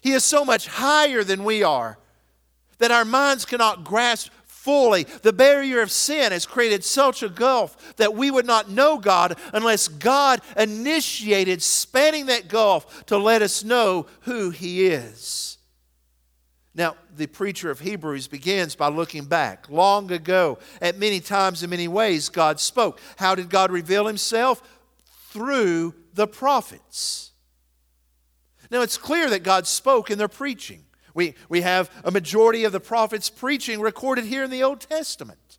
He 0.00 0.12
is 0.12 0.24
so 0.24 0.46
much 0.46 0.66
higher 0.66 1.22
than 1.24 1.44
we 1.44 1.62
are 1.62 1.98
that 2.78 2.90
our 2.90 3.04
minds 3.04 3.44
cannot 3.44 3.84
grasp 3.84 4.32
fully. 4.70 5.02
The 5.02 5.32
barrier 5.32 5.80
of 5.80 5.90
sin 5.90 6.30
has 6.30 6.46
created 6.46 6.84
such 6.84 7.24
a 7.24 7.28
gulf 7.28 7.96
that 7.96 8.14
we 8.14 8.30
would 8.30 8.46
not 8.46 8.70
know 8.70 8.98
God 8.98 9.36
unless 9.52 9.88
God 9.88 10.40
initiated 10.56 11.60
spanning 11.60 12.26
that 12.26 12.46
gulf 12.46 13.04
to 13.06 13.18
let 13.18 13.42
us 13.42 13.64
know 13.64 14.06
who 14.20 14.50
He 14.50 14.86
is. 14.86 15.58
Now, 16.72 16.94
the 17.16 17.26
preacher 17.26 17.68
of 17.68 17.80
Hebrews 17.80 18.28
begins 18.28 18.76
by 18.76 18.86
looking 18.90 19.24
back. 19.24 19.68
Long 19.68 20.12
ago, 20.12 20.60
at 20.80 20.96
many 20.96 21.18
times 21.18 21.64
in 21.64 21.70
many 21.70 21.88
ways, 21.88 22.28
God 22.28 22.60
spoke. 22.60 23.00
How 23.16 23.34
did 23.34 23.50
God 23.50 23.72
reveal 23.72 24.06
Himself? 24.06 24.62
Through 25.30 25.96
the 26.14 26.28
prophets. 26.28 27.32
Now, 28.70 28.82
it's 28.82 28.98
clear 28.98 29.28
that 29.30 29.42
God 29.42 29.66
spoke 29.66 30.12
in 30.12 30.18
their 30.18 30.28
preaching. 30.28 30.84
We, 31.20 31.34
we 31.50 31.60
have 31.60 31.90
a 32.02 32.10
majority 32.10 32.64
of 32.64 32.72
the 32.72 32.80
prophets 32.80 33.28
preaching 33.28 33.78
recorded 33.78 34.24
here 34.24 34.42
in 34.42 34.48
the 34.48 34.62
Old 34.62 34.80
Testament. 34.80 35.58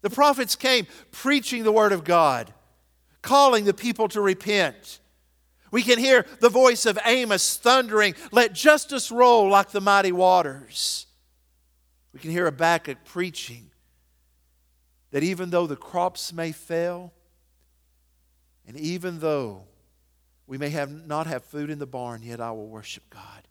The 0.00 0.10
prophets 0.10 0.56
came 0.56 0.88
preaching 1.12 1.62
the 1.62 1.70
Word 1.70 1.92
of 1.92 2.02
God, 2.02 2.52
calling 3.22 3.66
the 3.66 3.72
people 3.72 4.08
to 4.08 4.20
repent. 4.20 4.98
We 5.70 5.84
can 5.84 6.00
hear 6.00 6.26
the 6.40 6.48
voice 6.48 6.86
of 6.86 6.98
Amos 7.04 7.56
thundering, 7.56 8.16
Let 8.32 8.52
justice 8.52 9.12
roll 9.12 9.48
like 9.48 9.70
the 9.70 9.80
mighty 9.80 10.10
waters. 10.10 11.06
We 12.12 12.18
can 12.18 12.32
hear 12.32 12.46
Habakkuk 12.46 13.04
preaching 13.04 13.70
that 15.12 15.22
even 15.22 15.50
though 15.50 15.68
the 15.68 15.76
crops 15.76 16.32
may 16.32 16.50
fail, 16.50 17.12
and 18.66 18.76
even 18.76 19.20
though 19.20 19.66
we 20.48 20.58
may 20.58 20.70
have 20.70 20.90
not 21.06 21.28
have 21.28 21.44
food 21.44 21.70
in 21.70 21.78
the 21.78 21.86
barn, 21.86 22.24
yet 22.24 22.40
I 22.40 22.50
will 22.50 22.66
worship 22.66 23.04
God. 23.08 23.47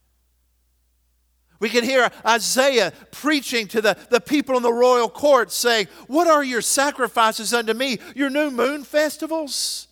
We 1.60 1.70
can 1.70 1.84
hear 1.84 2.12
Isaiah 2.26 2.94
preaching 3.12 3.68
to 3.70 3.82
the, 3.82 3.98
the 4.10 4.22
people 4.22 4.56
in 4.58 4.64
the 4.64 4.74
royal 4.74 5.10
court 5.10 5.52
saying, 5.52 5.88
What 6.08 6.28
are 6.28 6.44
your 6.44 6.62
sacrifices 6.62 7.54
unto 7.54 7.74
me? 7.74 8.00
Your 8.16 8.30
new 8.30 8.52
moon 8.52 8.84
festivals? 8.84 9.88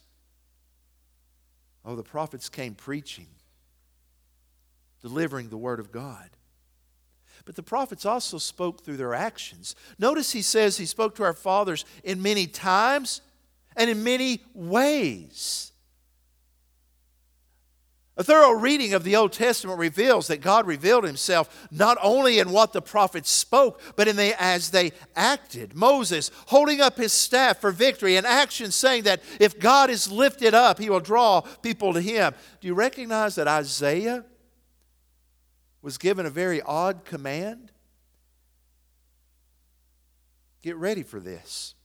Oh, 1.84 1.96
the 1.96 2.04
prophets 2.04 2.50
came 2.50 2.74
preaching, 2.74 3.28
delivering 5.02 5.50
the 5.50 5.58
word 5.58 5.80
of 5.80 5.92
God. 5.92 6.30
But 7.46 7.56
the 7.56 7.64
prophets 7.64 8.06
also 8.06 8.40
spoke 8.40 8.84
through 8.84 8.98
their 8.98 9.14
actions. 9.14 9.76
Notice 10.00 10.32
he 10.32 10.42
says 10.42 10.78
he 10.78 10.88
spoke 10.88 11.16
to 11.16 11.24
our 11.24 11.34
fathers 11.34 11.86
in 12.04 12.22
many 12.22 12.48
times 12.48 13.22
and 13.76 13.90
in 13.90 14.04
many 14.04 14.42
ways. 14.56 15.72
A 18.18 18.24
thorough 18.24 18.52
reading 18.52 18.94
of 18.94 19.04
the 19.04 19.18
Old 19.18 19.34
Testament 19.34 19.78
reveals 19.78 20.28
that 20.28 20.40
God 20.40 20.66
revealed 20.66 21.04
himself 21.04 21.68
not 21.70 21.98
only 22.02 22.40
in 22.40 22.52
what 22.52 22.72
the 22.72 22.82
prophets 22.82 23.30
spoke, 23.30 23.82
but 23.98 24.08
in 24.08 24.16
the, 24.16 24.42
as 24.42 24.70
they 24.70 24.94
acted. 25.18 25.76
Moses 25.76 26.32
holding 26.48 26.80
up 26.80 26.96
his 26.96 27.12
staff 27.12 27.60
for 27.60 27.72
victory, 27.72 28.16
an 28.16 28.26
action 28.26 28.72
saying 28.72 29.04
that 29.04 29.22
if 29.42 29.60
God 29.60 29.90
is 29.90 30.10
lifted 30.10 30.54
up, 30.54 30.80
he 30.80 30.90
will 30.90 31.02
draw 31.02 31.42
people 31.42 31.94
to 31.94 32.00
him. 32.00 32.34
Do 32.62 32.68
you 32.68 32.74
recognize 32.74 33.36
that 33.36 33.50
Isaiah 33.50 34.24
was 35.82 35.98
given 35.98 36.26
a 36.26 36.30
very 36.30 36.62
odd 36.62 37.04
command? 37.04 37.74
Get 40.62 40.78
ready 40.78 41.04
for 41.04 41.20
this. 41.20 41.76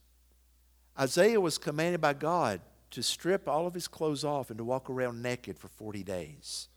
Isaiah 0.97 1.41
was 1.41 1.59
commanded 1.59 2.01
by 2.01 2.15
God 2.15 2.61
to 2.91 3.03
strip 3.03 3.49
all 3.49 3.67
of 3.67 3.75
his 3.75 3.89
clothes 3.89 4.25
off 4.25 4.51
and 4.51 4.59
to 4.59 4.65
walk 4.65 4.91
around 4.91 5.23
naked 5.23 5.59
for 5.59 5.69
40 5.69 6.03
days. 6.03 6.69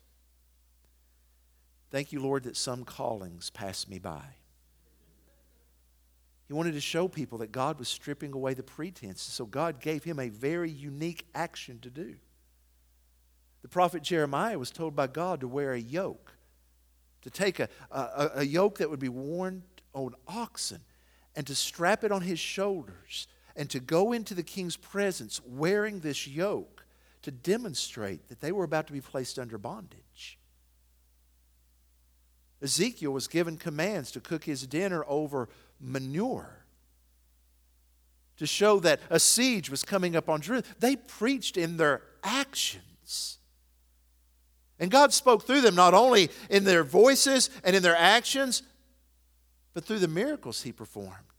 Thank 1.89 2.11
you, 2.11 2.19
Lord, 2.19 2.43
that 2.43 2.57
some 2.57 2.83
callings 2.83 3.49
pass 3.49 3.87
me 3.87 3.99
by. 3.99 4.23
He 6.47 6.53
wanted 6.53 6.73
to 6.73 6.81
show 6.81 7.07
people 7.07 7.37
that 7.39 7.51
God 7.51 7.79
was 7.79 7.87
stripping 7.87 8.33
away 8.33 8.53
the 8.53 8.63
pretense, 8.63 9.21
so 9.21 9.45
God 9.45 9.79
gave 9.79 10.03
him 10.03 10.19
a 10.19 10.29
very 10.29 10.69
unique 10.69 11.25
action 11.33 11.79
to 11.79 11.89
do. 11.89 12.15
The 13.61 13.69
prophet 13.69 14.03
Jeremiah 14.03 14.59
was 14.59 14.71
told 14.71 14.95
by 14.95 15.07
God 15.07 15.39
to 15.39 15.47
wear 15.47 15.73
a 15.73 15.79
yoke, 15.79 16.33
to 17.21 17.29
take 17.29 17.59
a, 17.59 17.69
a, 17.91 18.31
a 18.35 18.43
yoke 18.43 18.79
that 18.79 18.89
would 18.89 18.99
be 18.99 19.09
worn 19.09 19.63
on 19.93 20.15
oxen 20.27 20.81
and 21.35 21.47
to 21.47 21.55
strap 21.55 22.03
it 22.03 22.11
on 22.11 22.21
his 22.21 22.39
shoulders 22.39 23.27
and 23.55 23.69
to 23.69 23.79
go 23.79 24.11
into 24.11 24.33
the 24.33 24.43
king's 24.43 24.75
presence 24.75 25.41
wearing 25.45 25.99
this 25.99 26.27
yoke 26.27 26.85
to 27.21 27.31
demonstrate 27.31 28.27
that 28.29 28.41
they 28.41 28.51
were 28.51 28.63
about 28.63 28.87
to 28.87 28.93
be 28.93 29.01
placed 29.01 29.39
under 29.39 29.57
bondage. 29.57 30.37
Ezekiel 32.61 33.11
was 33.11 33.27
given 33.27 33.57
commands 33.57 34.11
to 34.11 34.19
cook 34.19 34.45
his 34.45 34.65
dinner 34.65 35.03
over 35.07 35.49
manure 35.79 36.63
to 38.37 38.47
show 38.47 38.79
that 38.79 38.99
a 39.09 39.19
siege 39.19 39.69
was 39.69 39.83
coming 39.83 40.15
up 40.15 40.29
on 40.29 40.41
Jerusalem. 40.41 40.75
They 40.79 40.95
preached 40.95 41.57
in 41.57 41.77
their 41.77 42.01
actions. 42.23 43.37
And 44.79 44.89
God 44.89 45.13
spoke 45.13 45.45
through 45.45 45.61
them 45.61 45.75
not 45.75 45.93
only 45.93 46.29
in 46.49 46.63
their 46.63 46.83
voices 46.83 47.49
and 47.63 47.75
in 47.75 47.83
their 47.83 47.95
actions, 47.95 48.63
but 49.73 49.85
through 49.85 49.99
the 49.99 50.07
miracles 50.07 50.63
he 50.63 50.71
performed. 50.71 51.32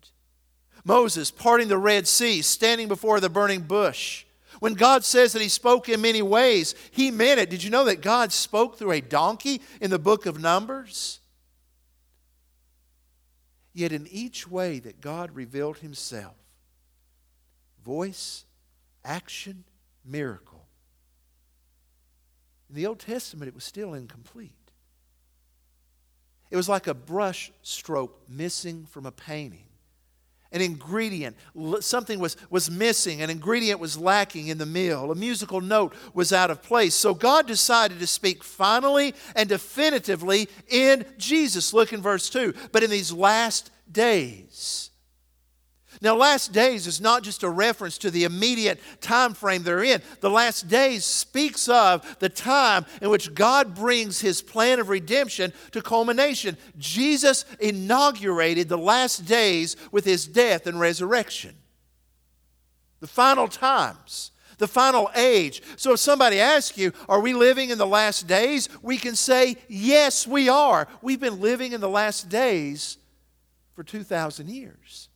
Moses 0.84 1.30
parting 1.30 1.68
the 1.68 1.78
Red 1.78 2.06
Sea, 2.06 2.42
standing 2.42 2.88
before 2.88 3.20
the 3.20 3.28
burning 3.28 3.62
bush. 3.62 4.24
When 4.60 4.74
God 4.74 5.04
says 5.04 5.32
that 5.32 5.42
He 5.42 5.48
spoke 5.48 5.88
in 5.88 6.00
many 6.00 6.22
ways, 6.22 6.74
He 6.90 7.10
meant 7.10 7.40
it. 7.40 7.50
Did 7.50 7.64
you 7.64 7.70
know 7.70 7.84
that 7.84 8.02
God 8.02 8.32
spoke 8.32 8.78
through 8.78 8.92
a 8.92 9.00
donkey 9.00 9.60
in 9.80 9.90
the 9.90 9.98
book 9.98 10.26
of 10.26 10.40
Numbers? 10.40 11.20
Yet, 13.72 13.92
in 13.92 14.06
each 14.06 14.46
way 14.48 14.78
that 14.78 15.00
God 15.00 15.34
revealed 15.34 15.78
Himself 15.78 16.36
voice, 17.84 18.44
action, 19.04 19.64
miracle 20.04 20.54
in 22.74 22.82
the 22.82 22.86
Old 22.86 22.98
Testament, 22.98 23.48
it 23.48 23.54
was 23.54 23.62
still 23.62 23.94
incomplete. 23.94 24.50
It 26.50 26.56
was 26.56 26.68
like 26.68 26.88
a 26.88 26.94
brush 26.94 27.52
stroke 27.62 28.20
missing 28.28 28.86
from 28.86 29.06
a 29.06 29.12
painting 29.12 29.66
an 30.54 30.62
ingredient. 30.62 31.36
Something 31.80 32.20
was, 32.20 32.36
was 32.48 32.70
missing, 32.70 33.20
an 33.20 33.28
ingredient 33.28 33.80
was 33.80 33.98
lacking 33.98 34.46
in 34.46 34.56
the 34.56 34.64
meal, 34.64 35.10
a 35.10 35.14
musical 35.14 35.60
note 35.60 35.92
was 36.14 36.32
out 36.32 36.50
of 36.50 36.62
place. 36.62 36.94
So 36.94 37.12
God 37.12 37.46
decided 37.46 37.98
to 37.98 38.06
speak 38.06 38.44
finally 38.44 39.14
and 39.34 39.48
definitively 39.48 40.48
in 40.68 41.04
Jesus. 41.18 41.74
Look 41.74 41.92
in 41.92 42.00
verse 42.00 42.30
2. 42.30 42.54
But 42.70 42.84
in 42.84 42.90
these 42.90 43.12
last 43.12 43.72
days, 43.90 44.90
now, 46.04 46.16
last 46.16 46.52
days 46.52 46.86
is 46.86 47.00
not 47.00 47.22
just 47.22 47.42
a 47.44 47.48
reference 47.48 47.96
to 47.98 48.10
the 48.10 48.24
immediate 48.24 48.78
time 49.00 49.32
frame 49.32 49.62
they're 49.62 49.82
in. 49.82 50.02
The 50.20 50.28
last 50.28 50.68
days 50.68 51.02
speaks 51.06 51.66
of 51.66 52.18
the 52.18 52.28
time 52.28 52.84
in 53.00 53.08
which 53.08 53.32
God 53.32 53.74
brings 53.74 54.20
his 54.20 54.42
plan 54.42 54.80
of 54.80 54.90
redemption 54.90 55.54
to 55.72 55.80
culmination. 55.80 56.58
Jesus 56.76 57.46
inaugurated 57.58 58.68
the 58.68 58.76
last 58.76 59.24
days 59.24 59.78
with 59.92 60.04
his 60.04 60.26
death 60.26 60.66
and 60.66 60.78
resurrection. 60.78 61.54
the 63.00 63.06
final 63.06 63.48
times, 63.48 64.30
the 64.58 64.68
final 64.68 65.10
age. 65.14 65.62
So 65.76 65.94
if 65.94 66.00
somebody 66.00 66.38
asks 66.38 66.76
you, 66.76 66.92
Are 67.08 67.20
we 67.20 67.32
living 67.32 67.70
in 67.70 67.78
the 67.78 67.86
last 67.86 68.26
days? 68.26 68.68
we 68.82 68.98
can 68.98 69.16
say, 69.16 69.56
Yes, 69.68 70.26
we 70.26 70.50
are. 70.50 70.86
We've 71.00 71.18
been 71.18 71.40
living 71.40 71.72
in 71.72 71.80
the 71.80 71.88
last 71.88 72.28
days 72.28 72.98
for 73.74 73.82
2,000 73.82 74.50
years. 74.50 75.08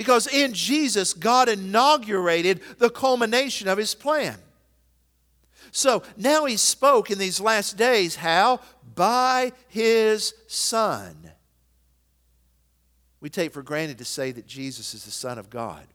Because 0.00 0.26
in 0.26 0.54
Jesus, 0.54 1.12
God 1.12 1.50
inaugurated 1.50 2.62
the 2.78 2.88
culmination 2.88 3.68
of 3.68 3.76
his 3.76 3.94
plan. 3.94 4.38
So 5.72 6.02
now 6.16 6.46
he 6.46 6.56
spoke 6.56 7.10
in 7.10 7.18
these 7.18 7.38
last 7.38 7.76
days 7.76 8.16
how? 8.16 8.60
By 8.94 9.52
his 9.68 10.32
Son. 10.46 11.30
We 13.20 13.28
take 13.28 13.52
for 13.52 13.62
granted 13.62 13.98
to 13.98 14.06
say 14.06 14.32
that 14.32 14.46
Jesus 14.46 14.94
is 14.94 15.04
the 15.04 15.10
Son 15.10 15.36
of 15.36 15.50
God. 15.50 15.86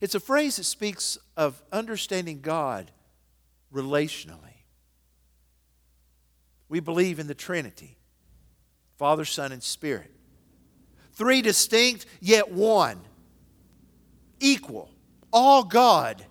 It's 0.00 0.14
a 0.14 0.20
phrase 0.20 0.56
that 0.56 0.64
speaks 0.64 1.18
of 1.36 1.62
understanding 1.70 2.40
God 2.40 2.90
relationally. 3.70 4.64
We 6.70 6.80
believe 6.80 7.18
in 7.18 7.26
the 7.26 7.34
Trinity 7.34 7.98
Father, 8.96 9.26
Son, 9.26 9.52
and 9.52 9.62
Spirit. 9.62 10.14
Three 11.12 11.42
distinct, 11.42 12.06
yet 12.20 12.50
one. 12.50 13.00
Equal. 14.40 14.90
All 15.32 15.64
God. 15.64 16.24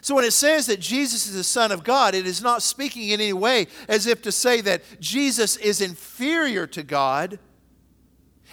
So 0.00 0.14
when 0.14 0.24
it 0.24 0.32
says 0.32 0.66
that 0.66 0.78
Jesus 0.78 1.26
is 1.26 1.34
the 1.34 1.42
Son 1.42 1.72
of 1.72 1.82
God, 1.82 2.14
it 2.14 2.28
is 2.28 2.40
not 2.40 2.62
speaking 2.62 3.08
in 3.08 3.20
any 3.20 3.32
way 3.32 3.66
as 3.88 4.06
if 4.06 4.22
to 4.22 4.30
say 4.30 4.60
that 4.60 4.82
Jesus 5.00 5.56
is 5.56 5.80
inferior 5.80 6.66
to 6.68 6.84
God. 6.84 7.40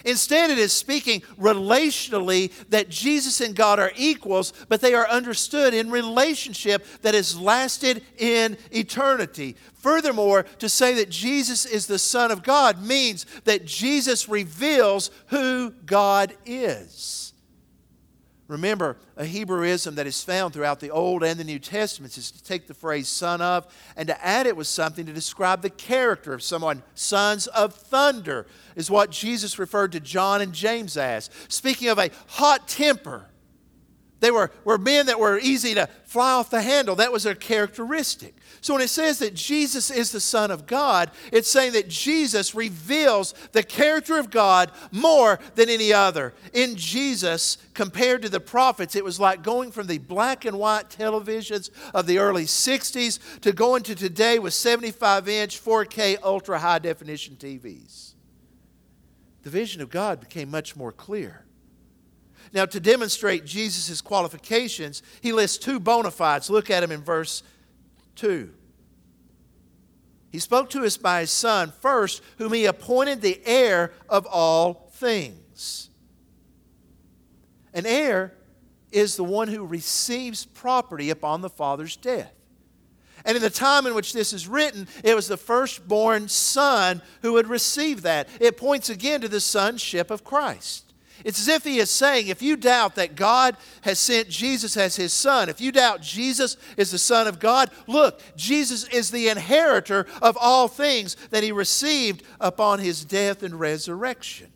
Instead, 0.04 0.50
it 0.50 0.58
is 0.58 0.72
speaking 0.72 1.20
relationally 1.38 2.50
that 2.70 2.88
Jesus 2.88 3.40
and 3.40 3.54
God 3.54 3.78
are 3.78 3.92
equals, 3.96 4.52
but 4.68 4.80
they 4.80 4.94
are 4.94 5.08
understood 5.08 5.74
in 5.74 5.90
relationship 5.90 6.86
that 7.02 7.14
has 7.14 7.38
lasted 7.38 8.02
in 8.16 8.56
eternity. 8.70 9.56
Furthermore, 9.74 10.44
to 10.60 10.68
say 10.68 10.94
that 10.94 11.10
Jesus 11.10 11.66
is 11.66 11.86
the 11.86 11.98
Son 11.98 12.30
of 12.30 12.42
God 12.42 12.82
means 12.82 13.26
that 13.44 13.66
Jesus 13.66 14.28
reveals 14.28 15.10
who 15.26 15.70
God 15.84 16.34
is. 16.46 17.33
Remember, 18.54 18.96
a 19.16 19.24
Hebrewism 19.24 19.96
that 19.96 20.06
is 20.06 20.22
found 20.22 20.54
throughout 20.54 20.78
the 20.78 20.92
Old 20.92 21.24
and 21.24 21.40
the 21.40 21.44
New 21.44 21.58
Testaments 21.58 22.16
is 22.16 22.30
to 22.30 22.40
take 22.40 22.68
the 22.68 22.74
phrase 22.74 23.08
son 23.08 23.42
of 23.42 23.66
and 23.96 24.06
to 24.06 24.24
add 24.24 24.46
it 24.46 24.56
with 24.56 24.68
something 24.68 25.04
to 25.06 25.12
describe 25.12 25.60
the 25.60 25.70
character 25.70 26.32
of 26.32 26.40
someone. 26.40 26.84
Sons 26.94 27.48
of 27.48 27.74
thunder 27.74 28.46
is 28.76 28.92
what 28.92 29.10
Jesus 29.10 29.58
referred 29.58 29.90
to 29.90 29.98
John 29.98 30.40
and 30.40 30.52
James 30.52 30.96
as. 30.96 31.30
Speaking 31.48 31.88
of 31.88 31.98
a 31.98 32.10
hot 32.28 32.68
temper, 32.68 33.26
they 34.24 34.30
were, 34.30 34.50
were 34.64 34.78
men 34.78 35.06
that 35.06 35.20
were 35.20 35.38
easy 35.38 35.74
to 35.74 35.86
fly 36.04 36.32
off 36.32 36.48
the 36.48 36.62
handle. 36.62 36.96
That 36.96 37.12
was 37.12 37.24
their 37.24 37.34
characteristic. 37.34 38.34
So 38.62 38.72
when 38.72 38.82
it 38.82 38.88
says 38.88 39.18
that 39.18 39.34
Jesus 39.34 39.90
is 39.90 40.12
the 40.12 40.20
Son 40.20 40.50
of 40.50 40.66
God, 40.66 41.10
it's 41.30 41.50
saying 41.50 41.74
that 41.74 41.88
Jesus 41.88 42.54
reveals 42.54 43.34
the 43.52 43.62
character 43.62 44.18
of 44.18 44.30
God 44.30 44.72
more 44.90 45.38
than 45.56 45.68
any 45.68 45.92
other. 45.92 46.32
In 46.54 46.74
Jesus, 46.74 47.58
compared 47.74 48.22
to 48.22 48.30
the 48.30 48.40
prophets, 48.40 48.96
it 48.96 49.04
was 49.04 49.20
like 49.20 49.42
going 49.42 49.70
from 49.70 49.88
the 49.88 49.98
black 49.98 50.46
and 50.46 50.58
white 50.58 50.88
televisions 50.88 51.68
of 51.92 52.06
the 52.06 52.18
early 52.18 52.44
60s 52.44 53.40
to 53.40 53.52
going 53.52 53.82
to 53.82 53.94
today 53.94 54.38
with 54.38 54.54
75 54.54 55.28
inch 55.28 55.62
4K 55.62 56.16
ultra 56.22 56.58
high 56.58 56.78
definition 56.78 57.36
TVs. 57.36 58.14
The 59.42 59.50
vision 59.50 59.82
of 59.82 59.90
God 59.90 60.20
became 60.20 60.50
much 60.50 60.74
more 60.74 60.92
clear. 60.92 61.44
Now, 62.54 62.66
to 62.66 62.78
demonstrate 62.78 63.44
Jesus' 63.44 64.00
qualifications, 64.00 65.02
he 65.20 65.32
lists 65.32 65.58
two 65.58 65.80
bona 65.80 66.12
fides. 66.12 66.48
Look 66.48 66.70
at 66.70 66.84
him 66.84 66.92
in 66.92 67.02
verse 67.02 67.42
2. 68.14 68.48
He 70.30 70.38
spoke 70.38 70.70
to 70.70 70.84
us 70.84 70.96
by 70.96 71.20
his 71.20 71.32
Son 71.32 71.72
first, 71.80 72.22
whom 72.38 72.52
he 72.52 72.66
appointed 72.66 73.20
the 73.20 73.40
heir 73.44 73.92
of 74.08 74.24
all 74.26 74.88
things. 74.94 75.90
An 77.72 77.86
heir 77.86 78.34
is 78.92 79.16
the 79.16 79.24
one 79.24 79.48
who 79.48 79.66
receives 79.66 80.44
property 80.44 81.10
upon 81.10 81.40
the 81.40 81.50
father's 81.50 81.96
death. 81.96 82.32
And 83.24 83.36
in 83.36 83.42
the 83.42 83.50
time 83.50 83.84
in 83.86 83.94
which 83.94 84.12
this 84.12 84.32
is 84.32 84.46
written, 84.46 84.86
it 85.02 85.16
was 85.16 85.26
the 85.26 85.36
firstborn 85.36 86.28
son 86.28 87.02
who 87.22 87.32
would 87.32 87.48
receive 87.48 88.02
that. 88.02 88.28
It 88.38 88.56
points 88.56 88.90
again 88.90 89.22
to 89.22 89.28
the 89.28 89.40
sonship 89.40 90.12
of 90.12 90.22
Christ. 90.22 90.93
It's 91.22 91.40
as 91.40 91.48
if 91.48 91.64
he 91.64 91.78
is 91.78 91.90
saying, 91.90 92.26
if 92.26 92.42
you 92.42 92.56
doubt 92.56 92.96
that 92.96 93.14
God 93.14 93.56
has 93.82 93.98
sent 93.98 94.28
Jesus 94.28 94.76
as 94.76 94.96
his 94.96 95.12
son, 95.12 95.48
if 95.48 95.60
you 95.60 95.70
doubt 95.70 96.02
Jesus 96.02 96.56
is 96.76 96.90
the 96.90 96.98
Son 96.98 97.26
of 97.28 97.38
God, 97.38 97.70
look, 97.86 98.20
Jesus 98.36 98.88
is 98.88 99.10
the 99.10 99.28
inheritor 99.28 100.06
of 100.20 100.36
all 100.40 100.66
things 100.66 101.16
that 101.30 101.44
he 101.44 101.52
received 101.52 102.24
upon 102.40 102.80
his 102.80 103.04
death 103.04 103.42
and 103.42 103.60
resurrection. 103.60 104.48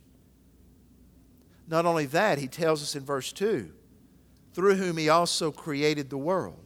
Not 1.69 1.87
only 1.87 2.07
that, 2.07 2.39
he 2.39 2.49
tells 2.49 2.83
us 2.83 2.97
in 2.97 3.05
verse 3.05 3.33
2 3.33 3.73
through 4.55 4.75
whom 4.75 4.97
he 4.97 5.09
also 5.09 5.53
created 5.53 6.11
the 6.11 6.19
world. 6.19 6.59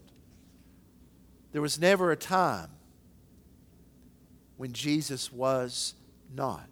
There 1.53 1.61
was 1.61 1.79
never 1.79 2.11
a 2.11 2.17
time 2.17 2.71
when 4.57 4.73
Jesus 4.73 5.31
was 5.31 5.95
not. 6.35 6.72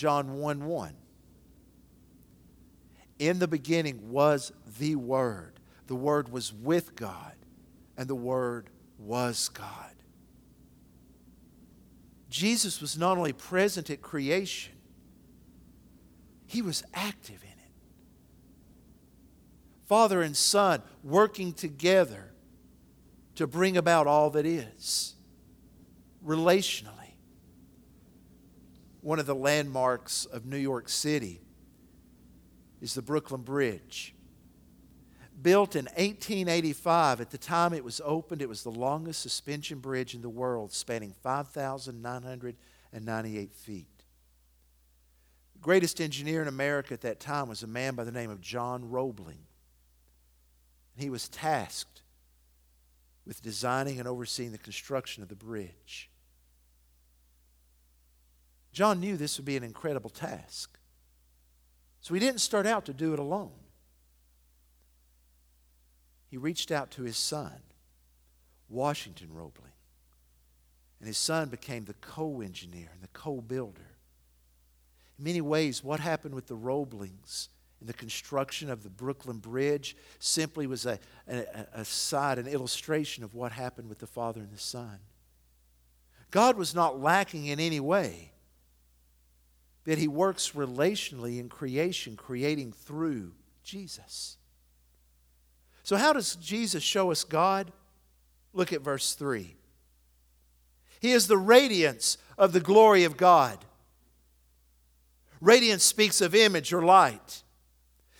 John 0.00 0.38
1 0.38 0.64
1. 0.64 0.94
In 3.18 3.38
the 3.38 3.46
beginning 3.46 4.08
was 4.10 4.50
the 4.78 4.96
Word. 4.96 5.60
The 5.88 5.94
Word 5.94 6.32
was 6.32 6.54
with 6.54 6.96
God, 6.96 7.34
and 7.98 8.08
the 8.08 8.14
Word 8.14 8.70
was 8.96 9.50
God. 9.50 9.92
Jesus 12.30 12.80
was 12.80 12.96
not 12.96 13.18
only 13.18 13.34
present 13.34 13.90
at 13.90 14.00
creation, 14.00 14.72
he 16.46 16.62
was 16.62 16.82
active 16.94 17.42
in 17.42 17.50
it. 17.50 17.72
Father 19.84 20.22
and 20.22 20.34
Son 20.34 20.80
working 21.04 21.52
together 21.52 22.32
to 23.34 23.46
bring 23.46 23.76
about 23.76 24.06
all 24.06 24.30
that 24.30 24.46
is 24.46 25.14
relationally 26.24 26.99
one 29.00 29.18
of 29.18 29.26
the 29.26 29.34
landmarks 29.34 30.26
of 30.26 30.44
New 30.44 30.56
York 30.56 30.88
City 30.88 31.40
is 32.80 32.94
the 32.94 33.02
Brooklyn 33.02 33.42
Bridge. 33.42 34.14
Built 35.40 35.74
in 35.74 35.86
1885, 35.86 37.22
at 37.22 37.30
the 37.30 37.38
time 37.38 37.72
it 37.72 37.82
was 37.82 38.00
opened, 38.04 38.42
it 38.42 38.48
was 38.48 38.62
the 38.62 38.70
longest 38.70 39.22
suspension 39.22 39.78
bridge 39.78 40.14
in 40.14 40.20
the 40.20 40.28
world, 40.28 40.70
spanning 40.72 41.14
5,998 41.22 43.54
feet. 43.54 44.04
The 45.54 45.60
greatest 45.60 45.98
engineer 46.00 46.42
in 46.42 46.48
America 46.48 46.92
at 46.92 47.00
that 47.02 47.20
time 47.20 47.48
was 47.48 47.62
a 47.62 47.66
man 47.66 47.94
by 47.94 48.04
the 48.04 48.12
name 48.12 48.30
of 48.30 48.42
John 48.42 48.90
Roebling. 48.90 49.46
He 50.94 51.08
was 51.08 51.30
tasked 51.30 52.02
with 53.24 53.42
designing 53.42 53.98
and 53.98 54.06
overseeing 54.06 54.52
the 54.52 54.58
construction 54.58 55.22
of 55.22 55.30
the 55.30 55.36
bridge. 55.36 56.09
John 58.72 59.00
knew 59.00 59.16
this 59.16 59.36
would 59.38 59.44
be 59.44 59.56
an 59.56 59.64
incredible 59.64 60.10
task. 60.10 60.78
So 62.00 62.14
he 62.14 62.20
didn't 62.20 62.40
start 62.40 62.66
out 62.66 62.86
to 62.86 62.92
do 62.92 63.12
it 63.12 63.18
alone. 63.18 63.52
He 66.28 66.36
reached 66.36 66.70
out 66.70 66.90
to 66.92 67.02
his 67.02 67.16
son, 67.16 67.52
Washington 68.68 69.28
Roebling. 69.32 69.72
And 71.00 71.06
his 71.06 71.18
son 71.18 71.48
became 71.48 71.84
the 71.84 71.94
co 71.94 72.40
engineer 72.40 72.88
and 72.92 73.02
the 73.02 73.08
co 73.08 73.40
builder. 73.40 73.96
In 75.18 75.24
many 75.24 75.40
ways, 75.40 75.82
what 75.82 75.98
happened 75.98 76.34
with 76.34 76.46
the 76.46 76.54
Roeblings 76.54 77.48
in 77.80 77.86
the 77.86 77.92
construction 77.92 78.70
of 78.70 78.82
the 78.82 78.90
Brooklyn 78.90 79.38
Bridge 79.38 79.96
simply 80.18 80.66
was 80.66 80.86
a, 80.86 80.98
a, 81.28 81.44
a 81.74 81.84
side, 81.84 82.38
an 82.38 82.46
illustration 82.46 83.24
of 83.24 83.34
what 83.34 83.52
happened 83.52 83.88
with 83.88 83.98
the 83.98 84.06
Father 84.06 84.40
and 84.40 84.52
the 84.52 84.58
Son. 84.58 84.98
God 86.30 86.56
was 86.56 86.74
not 86.74 87.00
lacking 87.00 87.46
in 87.46 87.58
any 87.58 87.80
way 87.80 88.30
that 89.90 89.98
he 89.98 90.06
works 90.06 90.52
relationally 90.52 91.40
in 91.40 91.48
creation, 91.48 92.14
creating 92.14 92.70
through 92.70 93.32
Jesus. 93.64 94.36
So, 95.82 95.96
how 95.96 96.12
does 96.12 96.36
Jesus 96.36 96.80
show 96.80 97.10
us 97.10 97.24
God? 97.24 97.72
Look 98.52 98.72
at 98.72 98.82
verse 98.82 99.14
3. 99.14 99.56
He 101.00 101.10
is 101.10 101.26
the 101.26 101.36
radiance 101.36 102.18
of 102.38 102.52
the 102.52 102.60
glory 102.60 103.02
of 103.02 103.16
God. 103.16 103.64
Radiance 105.40 105.82
speaks 105.82 106.20
of 106.20 106.36
image 106.36 106.72
or 106.72 106.82
light. 106.82 107.42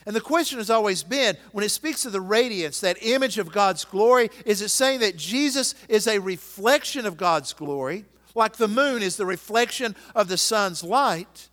And 0.04 0.16
the 0.16 0.20
question 0.20 0.58
has 0.58 0.70
always 0.70 1.04
been 1.04 1.36
when 1.52 1.64
it 1.64 1.68
speaks 1.68 2.04
of 2.04 2.10
the 2.10 2.20
radiance, 2.20 2.80
that 2.80 2.98
image 3.00 3.38
of 3.38 3.52
God's 3.52 3.84
glory, 3.84 4.30
is 4.44 4.60
it 4.60 4.70
saying 4.70 4.98
that 5.00 5.16
Jesus 5.16 5.76
is 5.88 6.08
a 6.08 6.18
reflection 6.18 7.06
of 7.06 7.16
God's 7.16 7.52
glory, 7.52 8.06
like 8.34 8.56
the 8.56 8.66
moon 8.66 9.04
is 9.04 9.16
the 9.16 9.24
reflection 9.24 9.94
of 10.16 10.26
the 10.26 10.36
sun's 10.36 10.82
light? 10.82 11.46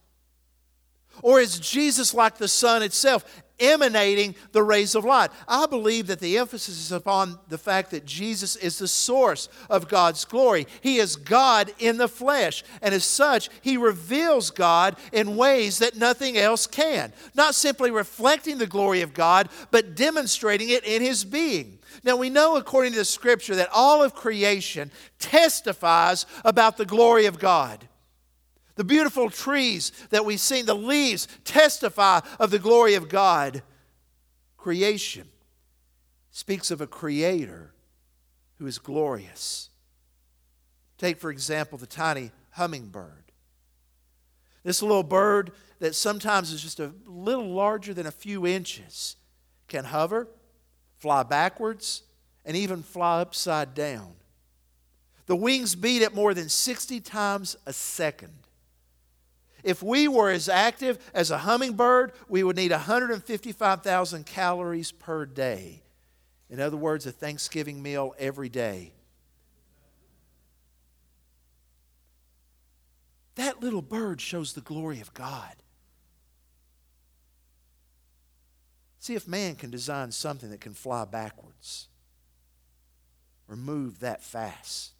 Or 1.21 1.39
is 1.39 1.59
Jesus 1.59 2.13
like 2.13 2.37
the 2.37 2.47
sun 2.47 2.83
itself, 2.83 3.25
emanating 3.59 4.35
the 4.51 4.63
rays 4.63 4.93
of 4.95 5.03
light? 5.03 5.31
I 5.47 5.65
believe 5.65 6.07
that 6.07 6.19
the 6.19 6.37
emphasis 6.37 6.77
is 6.77 6.91
upon 6.91 7.39
the 7.47 7.57
fact 7.57 7.91
that 7.91 8.05
Jesus 8.05 8.55
is 8.55 8.77
the 8.77 8.87
source 8.87 9.49
of 9.69 9.87
God's 9.87 10.25
glory. 10.25 10.67
He 10.81 10.97
is 10.97 11.15
God 11.15 11.73
in 11.79 11.97
the 11.97 12.07
flesh, 12.07 12.63
and 12.81 12.93
as 12.93 13.03
such, 13.03 13.49
He 13.61 13.77
reveals 13.77 14.51
God 14.51 14.95
in 15.11 15.37
ways 15.37 15.79
that 15.79 15.95
nothing 15.95 16.37
else 16.37 16.67
can. 16.67 17.13
Not 17.33 17.55
simply 17.55 17.91
reflecting 17.91 18.57
the 18.57 18.67
glory 18.67 19.01
of 19.01 19.13
God, 19.13 19.49
but 19.71 19.95
demonstrating 19.95 20.69
it 20.69 20.83
in 20.83 21.01
His 21.01 21.23
being. 21.25 21.79
Now, 22.03 22.15
we 22.15 22.29
know 22.29 22.57
according 22.57 22.91
to 22.93 22.99
the 22.99 23.05
scripture 23.05 23.55
that 23.55 23.69
all 23.73 24.03
of 24.03 24.13
creation 24.13 24.91
testifies 25.19 26.25
about 26.45 26.77
the 26.77 26.85
glory 26.85 27.25
of 27.25 27.39
God. 27.39 27.87
The 28.77 28.83
beautiful 28.83 29.29
trees 29.29 29.91
that 30.11 30.23
we've 30.23 30.39
seen, 30.39 30.65
the 30.65 30.75
leaves 30.75 31.27
testify 31.43 32.21
of 32.39 32.51
the 32.51 32.59
glory 32.59 32.93
of 32.93 33.09
God. 33.09 33.63
Creation 34.55 35.27
speaks 36.31 36.69
of 36.69 36.79
a 36.79 36.87
creator 36.87 37.73
who 38.59 38.67
is 38.67 38.77
glorious. 38.77 39.69
Take, 40.99 41.17
for 41.17 41.31
example, 41.31 41.77
the 41.79 41.87
tiny 41.87 42.31
hummingbird. 42.51 43.31
This 44.63 44.83
little 44.83 45.03
bird 45.03 45.51
that 45.79 45.95
sometimes 45.95 46.51
is 46.51 46.61
just 46.61 46.79
a 46.79 46.91
little 47.05 47.49
larger 47.49 47.93
than 47.93 48.05
a 48.05 48.11
few 48.11 48.45
inches 48.45 49.15
can 49.67 49.85
hover, 49.85 50.27
fly 50.97 51.23
backwards, 51.23 52.03
and 52.45 52.55
even 52.55 52.83
fly 52.83 53.21
upside 53.21 53.73
down. 53.73 54.13
The 55.25 55.35
wings 55.35 55.75
beat 55.75 56.03
at 56.03 56.13
more 56.13 56.33
than 56.33 56.47
60 56.47 56.99
times 57.01 57.55
a 57.65 57.73
second. 57.73 58.46
If 59.67 59.83
we 59.83 60.07
were 60.07 60.29
as 60.29 60.47
active 60.47 60.97
as 61.13 61.29
a 61.29 61.39
hummingbird, 61.39 62.13
we 62.29 62.41
would 62.41 62.55
need 62.55 62.71
155,000 62.71 64.25
calories 64.25 64.93
per 64.93 65.25
day. 65.25 65.81
In 66.49 66.61
other 66.61 66.77
words, 66.77 67.05
a 67.05 67.11
Thanksgiving 67.11 67.83
meal 67.83 68.15
every 68.17 68.47
day. 68.47 68.93
That 73.35 73.61
little 73.61 73.81
bird 73.81 74.21
shows 74.21 74.53
the 74.53 74.61
glory 74.61 75.01
of 75.01 75.13
God. 75.13 75.53
See 78.99 79.15
if 79.15 79.27
man 79.27 79.55
can 79.55 79.69
design 79.69 80.13
something 80.13 80.49
that 80.49 80.61
can 80.61 80.75
fly 80.75 81.03
backwards 81.03 81.89
or 83.49 83.57
move 83.57 83.99
that 83.99 84.23
fast. 84.23 84.93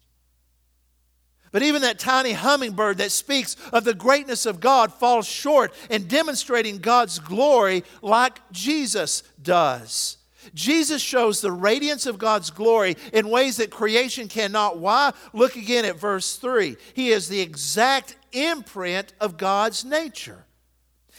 But 1.52 1.62
even 1.62 1.82
that 1.82 1.98
tiny 1.98 2.32
hummingbird 2.32 2.98
that 2.98 3.12
speaks 3.12 3.56
of 3.72 3.84
the 3.84 3.94
greatness 3.94 4.46
of 4.46 4.60
God 4.60 4.92
falls 4.92 5.26
short 5.26 5.72
in 5.90 6.06
demonstrating 6.06 6.78
God's 6.78 7.18
glory 7.18 7.84
like 8.02 8.40
Jesus 8.52 9.22
does. 9.42 10.18
Jesus 10.54 11.02
shows 11.02 11.40
the 11.40 11.52
radiance 11.52 12.06
of 12.06 12.18
God's 12.18 12.50
glory 12.50 12.96
in 13.12 13.28
ways 13.28 13.56
that 13.56 13.70
creation 13.70 14.28
cannot. 14.28 14.78
Why? 14.78 15.12
Look 15.32 15.56
again 15.56 15.84
at 15.84 15.98
verse 15.98 16.36
3. 16.36 16.76
He 16.94 17.10
is 17.10 17.28
the 17.28 17.40
exact 17.40 18.16
imprint 18.32 19.12
of 19.20 19.36
God's 19.36 19.84
nature. 19.84 20.44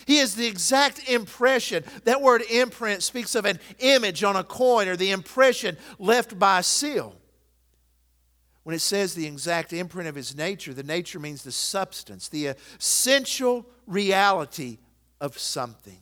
He 0.05 0.17
is 0.19 0.35
the 0.35 0.47
exact 0.47 1.09
impression. 1.09 1.83
That 2.05 2.21
word 2.21 2.41
imprint 2.49 3.03
speaks 3.03 3.35
of 3.35 3.45
an 3.45 3.59
image 3.79 4.23
on 4.23 4.35
a 4.35 4.43
coin 4.43 4.87
or 4.87 4.95
the 4.95 5.11
impression 5.11 5.77
left 5.99 6.39
by 6.39 6.59
a 6.59 6.63
seal. 6.63 7.15
When 8.69 8.75
it 8.75 8.81
says 8.81 9.15
the 9.15 9.25
exact 9.25 9.73
imprint 9.73 10.07
of 10.07 10.13
his 10.13 10.37
nature, 10.37 10.75
the 10.75 10.83
nature 10.83 11.17
means 11.17 11.41
the 11.41 11.51
substance, 11.51 12.29
the 12.29 12.53
essential 12.77 13.65
reality 13.87 14.77
of 15.19 15.39
something. 15.39 15.97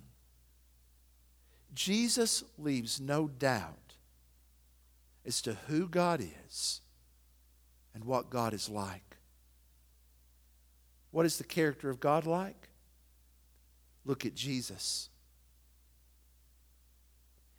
Jesus 1.73 2.43
leaves 2.57 2.99
no 2.99 3.29
doubt 3.29 3.93
as 5.25 5.41
to 5.43 5.53
who 5.69 5.87
God 5.87 6.21
is 6.45 6.81
and 7.95 8.03
what 8.03 8.29
God 8.29 8.53
is 8.53 8.67
like. 8.67 9.15
What 11.11 11.25
is 11.25 11.37
the 11.37 11.45
character 11.45 11.89
of 11.89 12.01
God 12.01 12.25
like? 12.25 12.67
Look 14.03 14.25
at 14.25 14.35
Jesus. 14.35 15.07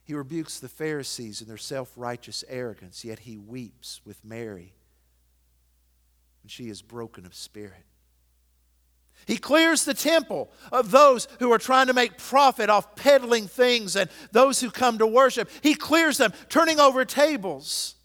He 0.05 0.13
rebukes 0.13 0.61
the 0.61 0.69
Pharisees 0.69 1.41
and 1.41 1.49
their 1.49 1.57
self 1.57 1.95
righteous 1.97 2.45
arrogance, 2.47 3.07
yet 3.07 3.21
he 3.21 3.39
weeps 3.39 4.03
with 4.05 4.23
Mary 4.23 4.75
and 6.49 6.53
she 6.53 6.71
is 6.71 6.81
broken 6.81 7.27
of 7.27 7.35
spirit. 7.35 7.85
He 9.27 9.37
clears 9.37 9.85
the 9.85 9.93
temple 9.93 10.51
of 10.73 10.91
those 10.91 11.29
who 11.41 11.53
are 11.53 11.59
trying 11.59 11.89
to 11.89 11.93
make 11.93 12.17
profit 12.17 12.71
off 12.71 12.97
peddling 12.97 13.47
things 13.47 13.97
and 13.97 14.09
those 14.33 14.59
who 14.59 14.71
come 14.71 14.97
to 14.97 15.07
worship. 15.07 15.51
He 15.61 15.75
clears 15.75 16.17
them, 16.17 16.33
turning 16.49 16.81
over 16.81 17.05
tables. 17.05 17.97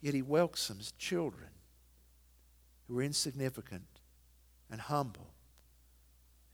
Yet 0.00 0.14
he 0.14 0.22
welcomes 0.22 0.92
children 0.92 1.50
who 2.86 2.98
are 3.00 3.02
insignificant 3.02 4.00
and 4.70 4.80
humble. 4.80 5.34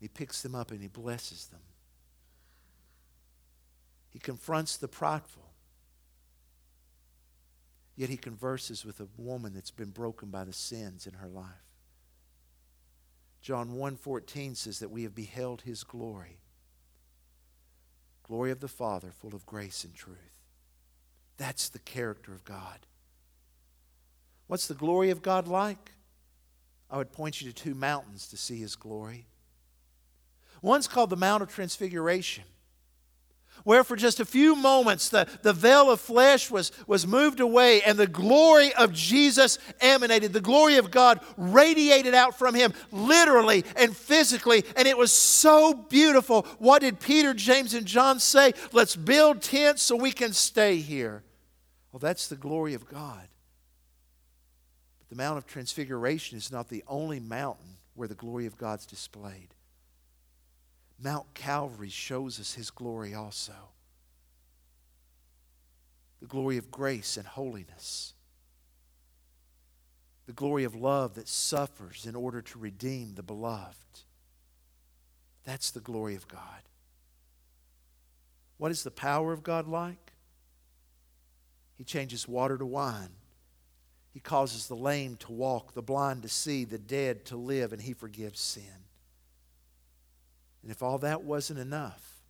He 0.00 0.08
picks 0.08 0.42
them 0.42 0.56
up 0.56 0.72
and 0.72 0.80
he 0.80 0.88
blesses 0.88 1.46
them. 1.46 1.62
He 4.10 4.18
confronts 4.18 4.76
the 4.76 4.88
prideful 4.88 5.43
Yet 7.96 8.10
he 8.10 8.16
converses 8.16 8.84
with 8.84 9.00
a 9.00 9.08
woman 9.16 9.54
that's 9.54 9.70
been 9.70 9.90
broken 9.90 10.30
by 10.30 10.44
the 10.44 10.52
sins 10.52 11.06
in 11.06 11.14
her 11.14 11.28
life. 11.28 11.46
John 13.40 13.76
1:14 13.76 14.54
says 14.56 14.78
that 14.78 14.90
we 14.90 15.02
have 15.02 15.14
beheld 15.14 15.62
his 15.62 15.84
glory. 15.84 16.40
Glory 18.22 18.50
of 18.50 18.60
the 18.60 18.68
Father, 18.68 19.12
full 19.12 19.34
of 19.34 19.46
grace 19.46 19.84
and 19.84 19.94
truth. 19.94 20.40
That's 21.36 21.68
the 21.68 21.78
character 21.78 22.32
of 22.32 22.44
God. 22.44 22.86
What's 24.46 24.66
the 24.66 24.74
glory 24.74 25.10
of 25.10 25.22
God 25.22 25.46
like? 25.46 25.92
I 26.90 26.96
would 26.96 27.12
point 27.12 27.40
you 27.40 27.50
to 27.50 27.54
two 27.54 27.74
mountains 27.74 28.28
to 28.28 28.36
see 28.36 28.58
his 28.58 28.76
glory. 28.76 29.26
One's 30.62 30.88
called 30.88 31.10
the 31.10 31.16
Mount 31.16 31.42
of 31.42 31.50
Transfiguration 31.50 32.44
where 33.64 33.82
for 33.82 33.96
just 33.96 34.20
a 34.20 34.24
few 34.24 34.54
moments 34.54 35.08
the, 35.08 35.26
the 35.42 35.52
veil 35.52 35.90
of 35.90 36.00
flesh 36.00 36.50
was, 36.50 36.70
was 36.86 37.06
moved 37.06 37.40
away 37.40 37.82
and 37.82 37.98
the 37.98 38.06
glory 38.06 38.72
of 38.74 38.92
Jesus 38.92 39.58
emanated. 39.80 40.32
The 40.32 40.40
glory 40.40 40.76
of 40.76 40.90
God 40.90 41.20
radiated 41.36 42.14
out 42.14 42.38
from 42.38 42.54
him 42.54 42.72
literally 42.92 43.64
and 43.76 43.96
physically, 43.96 44.64
and 44.76 44.86
it 44.86 44.96
was 44.96 45.12
so 45.12 45.74
beautiful. 45.74 46.42
What 46.58 46.82
did 46.82 47.00
Peter, 47.00 47.34
James, 47.34 47.74
and 47.74 47.86
John 47.86 48.20
say? 48.20 48.52
Let's 48.72 48.94
build 48.96 49.42
tents 49.42 49.82
so 49.82 49.96
we 49.96 50.12
can 50.12 50.32
stay 50.32 50.76
here. 50.76 51.24
Well, 51.90 52.00
that's 52.00 52.28
the 52.28 52.36
glory 52.36 52.74
of 52.74 52.88
God. 52.88 53.28
But 54.98 55.08
the 55.08 55.16
Mount 55.16 55.38
of 55.38 55.46
Transfiguration 55.46 56.36
is 56.36 56.52
not 56.52 56.68
the 56.68 56.84
only 56.86 57.20
mountain 57.20 57.76
where 57.94 58.08
the 58.08 58.14
glory 58.14 58.46
of 58.46 58.58
God's 58.58 58.84
displayed. 58.84 59.54
Mount 61.02 61.34
Calvary 61.34 61.88
shows 61.88 62.38
us 62.40 62.54
his 62.54 62.70
glory 62.70 63.14
also 63.14 63.52
the 66.24 66.28
glory 66.28 66.56
of 66.56 66.70
grace 66.70 67.18
and 67.18 67.26
holiness, 67.26 68.14
the 70.24 70.32
glory 70.32 70.64
of 70.64 70.74
love 70.74 71.16
that 71.16 71.28
suffers 71.28 72.06
in 72.06 72.16
order 72.16 72.40
to 72.40 72.58
redeem 72.58 73.14
the 73.14 73.22
beloved. 73.22 73.76
That's 75.44 75.70
the 75.70 75.80
glory 75.80 76.14
of 76.14 76.26
God. 76.26 76.62
What 78.56 78.70
is 78.70 78.84
the 78.84 78.90
power 78.90 79.34
of 79.34 79.42
God 79.42 79.68
like? 79.68 80.14
He 81.76 81.84
changes 81.84 82.26
water 82.26 82.56
to 82.56 82.64
wine. 82.64 83.10
He 84.14 84.20
causes 84.20 84.66
the 84.66 84.76
lame 84.76 85.16
to 85.16 85.32
walk, 85.32 85.74
the 85.74 85.82
blind 85.82 86.22
to 86.22 86.30
see, 86.30 86.64
the 86.64 86.78
dead 86.78 87.26
to 87.26 87.36
live, 87.36 87.74
and 87.74 87.82
He 87.82 87.92
forgives 87.92 88.40
sin. 88.40 88.83
And 90.64 90.70
if 90.70 90.82
all 90.82 90.96
that 90.98 91.22
wasn't 91.22 91.58
enough, 91.58 92.22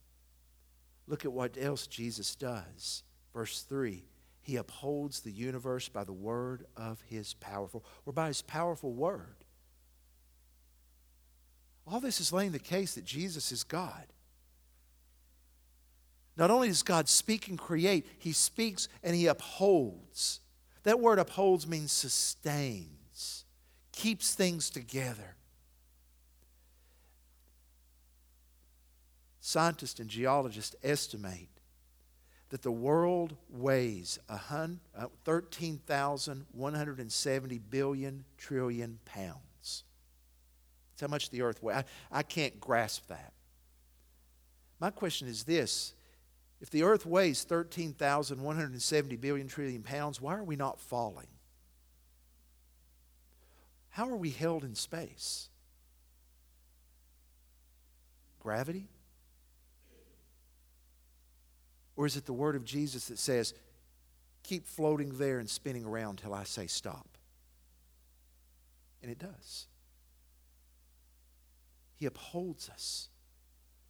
look 1.07 1.25
at 1.25 1.33
what 1.33 1.57
else 1.57 1.87
Jesus 1.87 2.35
does. 2.35 3.05
Verse 3.33 3.63
3 3.63 4.03
He 4.43 4.57
upholds 4.57 5.21
the 5.21 5.31
universe 5.31 5.89
by 5.89 6.03
the 6.03 6.13
word 6.13 6.67
of 6.77 7.01
His 7.07 7.35
powerful, 7.35 7.85
or 8.05 8.13
by 8.13 8.27
His 8.27 8.43
powerful 8.43 8.93
word. 8.93 9.45
All 11.87 12.01
this 12.01 12.21
is 12.21 12.33
laying 12.33 12.51
the 12.51 12.59
case 12.59 12.97
that 12.97 13.05
Jesus 13.05 13.53
is 13.53 13.63
God. 13.63 14.07
Not 16.37 16.51
only 16.51 16.67
does 16.67 16.83
God 16.83 17.09
speak 17.09 17.47
and 17.47 17.57
create, 17.57 18.05
He 18.19 18.33
speaks 18.33 18.89
and 19.05 19.15
He 19.15 19.29
upholds. 19.29 20.41
That 20.83 20.99
word 20.99 21.21
upholds 21.21 21.69
means 21.69 21.93
sustains, 21.93 23.45
keeps 23.93 24.35
things 24.35 24.71
together. 24.71 25.37
Scientists 29.47 30.01
and 30.01 30.09
geologists 30.09 30.75
estimate 30.83 31.51
that 32.49 32.63
the 32.63 32.73
world 32.73 33.37
weighs 33.51 34.19
uh, 34.31 34.39
13,170 35.27 37.59
billion 37.59 38.25
trillion 38.39 38.99
pounds. 39.05 39.37
That's 39.61 39.85
how 41.03 41.09
much 41.09 41.29
the 41.29 41.43
earth 41.43 41.63
weighs. 41.63 41.77
I, 41.77 41.85
I 42.11 42.23
can't 42.23 42.59
grasp 42.59 43.09
that. 43.09 43.35
My 44.81 44.89
question 44.89 45.29
is 45.29 45.45
this 45.45 45.93
if 46.63 46.71
the 46.71 46.83
earth 46.83 47.05
weighs 47.05 47.45
13,170 47.45 49.17
billion 49.17 49.47
trillion 49.47 49.83
pounds, 49.83 50.23
why 50.23 50.37
are 50.37 50.43
we 50.43 50.57
not 50.57 50.81
falling? 50.81 51.29
How 53.91 54.09
are 54.09 54.17
we 54.17 54.31
held 54.31 54.65
in 54.65 54.75
space? 54.75 55.51
Gravity? 58.41 58.89
Or 61.97 62.07
is 62.07 62.17
it 62.17 62.27
the 62.27 62.33
word 62.33 62.57
of 62.57 62.65
Jesus 62.65 63.07
that 63.09 63.19
says, 63.19 63.55
keep 64.43 64.67
floating 64.67 65.17
there 65.17 65.39
and 65.39 65.49
spinning 65.49 65.85
around 65.85 66.19
till 66.19 66.35
I 66.35 66.45
say 66.45 66.67
stop? 66.67 67.09
And 69.03 69.11
it 69.11 69.19
does. 69.19 69.67
He 71.95 72.07
upholds 72.07 72.69
us 72.69 73.09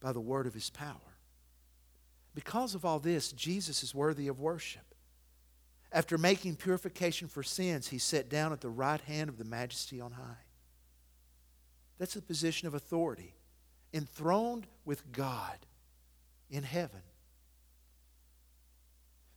by 0.01 0.13
the 0.13 0.21
word 0.21 0.47
of 0.47 0.55
his 0.55 0.71
power. 0.71 1.17
Because 2.35 2.75
of 2.75 2.85
all 2.85 2.99
this, 2.99 3.33
Jesus 3.33 3.83
is 3.83 3.95
worthy 3.95 4.29
of 4.29 4.41
worship. 4.41 4.83
After 5.93 6.19
making 6.19 6.57
purification 6.57 7.29
for 7.29 7.45
sins, 7.45 7.89
he 7.89 7.99
sat 7.99 8.29
down 8.29 8.53
at 8.53 8.61
the 8.61 8.69
right 8.69 9.01
hand 9.01 9.31
of 9.31 9.39
the 9.39 9.45
majesty 9.45 10.01
on 10.01 10.13
high. 10.13 10.43
That's 11.99 12.17
a 12.17 12.23
position 12.23 12.67
of 12.67 12.75
authority, 12.75 13.35
enthroned 13.93 14.67
with 14.85 15.13
God 15.13 15.57
in 16.51 16.65
heaven. 16.65 17.01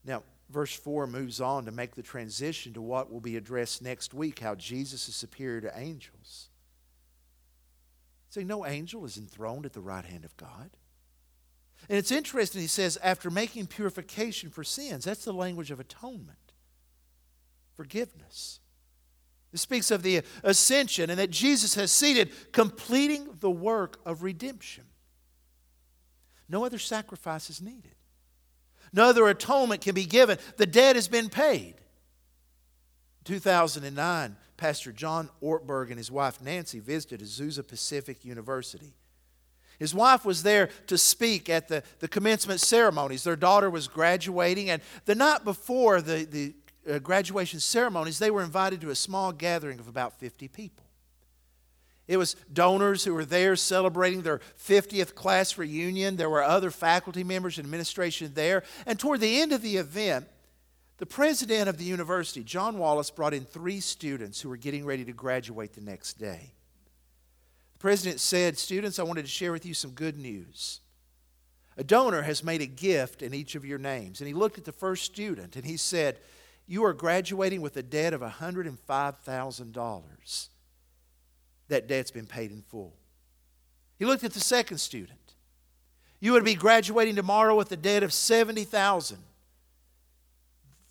Now, 0.07 0.23
verse 0.49 0.73
4 0.73 1.05
moves 1.05 1.41
on 1.41 1.65
to 1.65 1.71
make 1.71 1.93
the 1.93 2.01
transition 2.01 2.73
to 2.73 2.81
what 2.81 3.11
will 3.11 3.19
be 3.19 3.35
addressed 3.35 3.81
next 3.81 4.13
week 4.13 4.39
how 4.39 4.55
Jesus 4.55 5.09
is 5.09 5.15
superior 5.15 5.61
to 5.61 5.77
angels. 5.77 6.47
See, 8.29 8.45
no 8.45 8.65
angel 8.65 9.03
is 9.03 9.17
enthroned 9.17 9.65
at 9.65 9.73
the 9.73 9.81
right 9.81 10.05
hand 10.05 10.23
of 10.23 10.35
God. 10.37 10.69
And 11.89 11.97
it's 11.97 12.11
interesting, 12.11 12.61
he 12.61 12.67
says, 12.67 12.97
after 13.03 13.29
making 13.29 13.67
purification 13.67 14.49
for 14.49 14.63
sins, 14.63 15.03
that's 15.03 15.25
the 15.25 15.33
language 15.33 15.71
of 15.71 15.79
atonement, 15.79 16.53
forgiveness. 17.75 18.61
It 19.53 19.59
speaks 19.59 19.91
of 19.91 20.03
the 20.03 20.21
ascension 20.43 21.09
and 21.09 21.19
that 21.19 21.31
Jesus 21.31 21.75
has 21.75 21.91
seated, 21.91 22.31
completing 22.53 23.27
the 23.39 23.51
work 23.51 23.99
of 24.05 24.23
redemption. 24.23 24.85
No 26.47 26.65
other 26.65 26.79
sacrifice 26.79 27.49
is 27.49 27.61
needed. 27.61 27.96
No 28.93 29.09
other 29.09 29.27
atonement 29.27 29.81
can 29.81 29.95
be 29.95 30.05
given. 30.05 30.37
The 30.57 30.65
debt 30.65 30.95
has 30.95 31.07
been 31.07 31.29
paid. 31.29 31.75
2009, 33.25 34.37
Pastor 34.55 34.91
John 34.91 35.29
Ortberg 35.41 35.89
and 35.89 35.97
his 35.97 36.09
wife 36.09 36.41
Nancy 36.41 36.79
visited 36.79 37.21
Azusa 37.21 37.67
Pacific 37.67 38.23
University. 38.23 38.93
His 39.79 39.93
wife 39.93 40.25
was 40.25 40.43
there 40.43 40.69
to 40.87 40.97
speak 40.97 41.49
at 41.49 41.67
the, 41.67 41.83
the 41.99 42.07
commencement 42.07 42.59
ceremonies. 42.59 43.23
Their 43.23 43.35
daughter 43.35 43.69
was 43.69 43.87
graduating, 43.87 44.69
and 44.69 44.81
the 45.05 45.13
night 45.13 45.43
before 45.43 46.01
the, 46.01 46.25
the 46.25 46.53
uh, 46.89 46.99
graduation 46.99 47.59
ceremonies, 47.59 48.17
they 48.17 48.31
were 48.31 48.43
invited 48.43 48.81
to 48.81 48.89
a 48.89 48.95
small 48.95 49.31
gathering 49.31 49.79
of 49.79 49.87
about 49.87 50.19
50 50.19 50.47
people. 50.47 50.86
It 52.07 52.17
was 52.17 52.35
donors 52.51 53.03
who 53.03 53.13
were 53.13 53.25
there 53.25 53.55
celebrating 53.57 54.21
their 54.21 54.39
50th 54.57 55.13
class 55.13 55.57
reunion. 55.57 56.15
There 56.15 56.29
were 56.29 56.43
other 56.43 56.71
faculty 56.71 57.23
members 57.23 57.57
and 57.57 57.65
administration 57.65 58.31
there. 58.33 58.63
And 58.85 58.97
toward 58.97 59.19
the 59.19 59.41
end 59.41 59.51
of 59.51 59.61
the 59.61 59.75
event, 59.75 60.27
the 60.99 61.05
president 61.05 61.67
of 61.67 61.77
the 61.77 61.83
university, 61.83 62.43
Jon 62.43 62.77
Wallace, 62.77 63.11
brought 63.11 63.33
in 63.33 63.43
three 63.43 63.81
students 63.81 64.39
who 64.39 64.49
were 64.49 64.57
getting 64.57 64.85
ready 64.85 65.03
to 65.05 65.11
graduate 65.11 65.73
the 65.73 65.81
next 65.81 66.13
day. 66.13 66.53
The 67.73 67.79
president 67.79 68.21
said, 68.21 68.57
Students, 68.57 68.99
I 68.99 69.03
wanted 69.03 69.23
to 69.23 69.31
share 69.31 69.51
with 69.51 69.65
you 69.65 69.73
some 69.73 69.91
good 69.91 70.17
news. 70.17 70.79
A 71.75 71.83
donor 71.83 72.23
has 72.23 72.43
made 72.43 72.61
a 72.61 72.65
gift 72.65 73.21
in 73.21 73.35
each 73.35 73.53
of 73.53 73.65
your 73.65 73.77
names. 73.77 74.21
And 74.21 74.27
he 74.27 74.33
looked 74.33 74.57
at 74.57 74.65
the 74.65 74.71
first 74.71 75.03
student 75.03 75.57
and 75.57 75.65
he 75.65 75.77
said, 75.77 76.17
You 76.65 76.83
are 76.85 76.93
graduating 76.93 77.61
with 77.61 77.77
a 77.77 77.83
debt 77.83 78.13
of 78.13 78.21
$105,000 78.21 80.47
that 81.67 81.87
debt's 81.87 82.11
been 82.11 82.25
paid 82.25 82.51
in 82.51 82.61
full. 82.61 82.93
He 83.97 84.05
looked 84.05 84.23
at 84.23 84.33
the 84.33 84.39
second 84.39 84.77
student. 84.77 85.19
You 86.19 86.31
would 86.33 86.45
be 86.45 86.55
graduating 86.55 87.15
tomorrow 87.15 87.55
with 87.55 87.71
a 87.71 87.77
debt 87.77 88.01
of 88.03 88.13
70,000. 88.13 89.17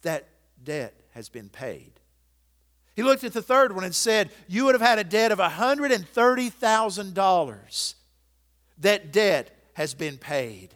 That 0.02 0.28
debt 0.62 0.94
has 1.12 1.28
been 1.28 1.48
paid. 1.48 1.92
He 2.94 3.02
looked 3.02 3.24
at 3.24 3.32
the 3.32 3.42
third 3.42 3.74
one 3.74 3.82
and 3.84 3.94
said, 3.94 4.30
You 4.48 4.64
would 4.64 4.74
have 4.74 4.82
had 4.82 4.98
a 4.98 5.04
debt 5.04 5.32
of 5.32 5.38
$130,000. 5.38 7.94
That 8.78 9.12
debt 9.12 9.50
has 9.74 9.94
been 9.94 10.18
paid. 10.18 10.74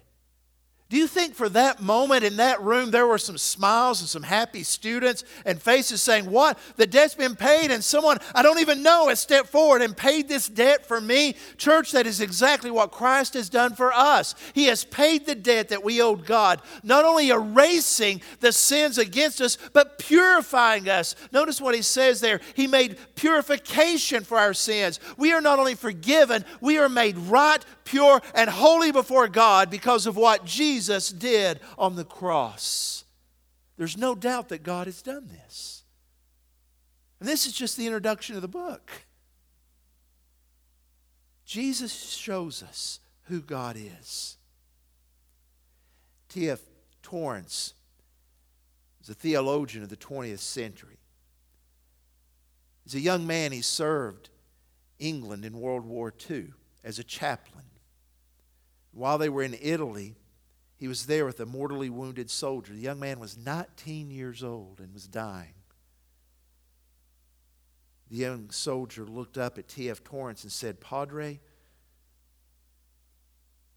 Do 0.90 0.96
you 0.96 1.07
think 1.07 1.37
for 1.37 1.48
that 1.50 1.81
moment 1.81 2.24
in 2.24 2.38
that 2.38 2.61
room 2.61 2.90
there 2.90 3.07
were 3.07 3.16
some 3.16 3.38
smiles 3.38 4.00
and 4.00 4.09
some 4.09 4.24
happy 4.24 4.64
students 4.64 5.22
and 5.44 5.62
faces 5.62 6.03
saying, 6.03 6.29
What? 6.29 6.59
The 6.74 6.87
debt's 6.87 7.14
been 7.14 7.37
paid, 7.37 7.70
and 7.70 7.83
someone 7.83 8.18
I 8.35 8.42
don't 8.42 8.59
even 8.59 8.83
know 8.83 9.07
has 9.07 9.20
stepped 9.20 9.50
forward 9.50 9.83
and 9.83 9.96
paid 9.96 10.29
this 10.29 10.48
debt 10.48 10.85
for 10.85 11.00
me? 11.00 11.37
Church, 11.57 11.92
that 11.92 12.09
is 12.09 12.20
exactly 12.20 12.72
what 12.72 12.90
Christ 12.90 13.35
has 13.35 13.48
done 13.48 13.76
for 13.76 13.92
us. 13.92 14.35
He 14.53 14.64
has 14.64 14.83
paid 14.83 15.26
the 15.26 15.37
debt 15.37 15.68
that 15.68 15.85
we 15.85 16.03
owed 16.03 16.26
God, 16.26 16.61
not 16.83 17.05
only 17.05 17.29
erasing 17.29 18.20
the 18.40 18.50
sins 18.50 18.98
against 18.98 19.40
us, 19.40 19.59
but 19.72 20.00
purifying 20.00 20.88
us. 20.88 21.14
Notice 21.31 21.61
what 21.61 21.76
he 21.76 21.83
says 21.83 22.20
there. 22.20 22.40
He 22.57 22.66
made 22.66 22.98
purification 23.14 24.24
for 24.24 24.38
our 24.38 24.55
sins. 24.55 24.98
We 25.16 25.33
are 25.33 25.40
not 25.40 25.61
only 25.61 25.76
forgiven, 25.76 26.44
we 26.61 26.79
are 26.79 26.88
made 26.88 27.16
right, 27.16 27.64
pure, 27.90 28.22
and 28.35 28.48
holy 28.48 28.92
before 28.92 29.26
God 29.26 29.68
because 29.68 30.07
of 30.07 30.16
what 30.16 30.44
Jesus 30.44 31.11
did 31.11 31.61
on 31.76 31.96
the 31.96 32.05
cross. 32.05 33.05
There's 33.76 33.96
no 33.96 34.14
doubt 34.14 34.48
that 34.50 34.62
God 34.62 34.87
has 34.87 35.03
done 35.03 35.29
this. 35.29 35.83
And 37.18 37.29
this 37.29 37.46
is 37.46 37.53
just 37.53 37.76
the 37.76 37.87
introduction 37.87 38.37
of 38.37 38.42
the 38.42 38.48
book. 38.48 38.90
Jesus 41.44 41.92
shows 41.92 42.62
us 42.62 43.00
who 43.24 43.40
God 43.40 43.76
is. 43.76 44.37
T.F. 46.29 46.61
Torrance 47.03 47.74
is 49.03 49.09
a 49.09 49.14
theologian 49.14 49.83
of 49.83 49.88
the 49.88 49.96
20th 49.96 50.38
century. 50.38 50.98
As 52.87 52.94
a 52.94 53.00
young 53.00 53.26
man, 53.26 53.50
he 53.50 53.62
served 53.62 54.31
England 55.00 55.44
in 55.44 55.59
World 55.59 55.85
War 55.85 56.14
II 56.31 56.53
as 56.85 56.98
a 56.98 57.05
chaplain. 57.05 57.64
While 58.92 59.18
they 59.18 59.29
were 59.29 59.42
in 59.42 59.57
Italy, 59.61 60.16
he 60.76 60.88
was 60.88 61.07
there 61.07 61.26
with 61.26 61.40
a 61.40 61.46
mortally 61.46 61.90
wounded 61.90 62.31
soldier. 62.31 62.72
The 62.72 62.81
young 62.81 63.00
man 63.00 63.20
was 63.20 63.37
19 63.37 64.11
years 64.11 64.42
old 64.42 64.81
and 64.81 64.92
was 64.92 65.07
dying. 65.07 65.55
The 68.11 68.16
young 68.16 68.50
soldier 68.50 69.05
looked 69.05 69.38
up 69.38 69.57
at 69.59 69.68
T.F. 69.68 70.03
Torrance 70.03 70.42
and 70.42 70.50
said, 70.50 70.81
Padre, 70.81 71.38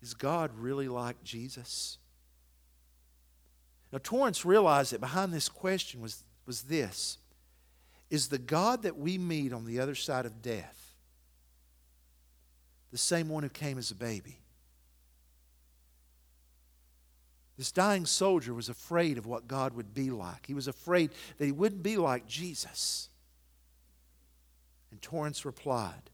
is 0.02 0.13
God 0.13 0.52
really 0.58 0.88
like 0.88 1.23
Jesus? 1.23 1.99
Now, 3.91 3.99
Torrance 4.02 4.43
realized 4.43 4.91
that 4.91 4.99
behind 4.99 5.32
this 5.32 5.47
question 5.47 6.02
was, 6.02 6.23
was 6.47 6.63
this 6.63 7.19
Is 8.10 8.30
the 8.30 8.39
God 8.39 8.84
that 8.84 8.97
we 8.97 9.17
meet 9.17 9.54
on 9.54 9.65
the 9.65 9.80
other 9.80 9.95
side 9.95 10.26
of 10.26 10.41
death 10.41 10.95
the 12.91 12.97
same 12.97 13.30
one 13.30 13.43
who 13.43 13.49
came 13.49 13.78
as 13.78 13.91
a 13.91 13.95
baby? 13.95 14.42
This 17.58 17.72
dying 17.72 18.06
soldier 18.06 18.54
was 18.54 18.70
afraid 18.70 19.18
of 19.18 19.28
what 19.28 19.48
God 19.48 19.74
would 19.76 19.94
be 19.94 20.10
like. 20.10 20.48
He 20.48 20.54
was 20.54 20.68
afraid 20.68 21.12
that 21.38 21.46
he 21.46 21.52
wouldn't 21.52 21.84
be 21.84 21.98
like 21.98 22.28
Jesus. 22.28 23.10
And 24.92 25.02
Torrance 25.02 25.46
replied, 25.46 26.10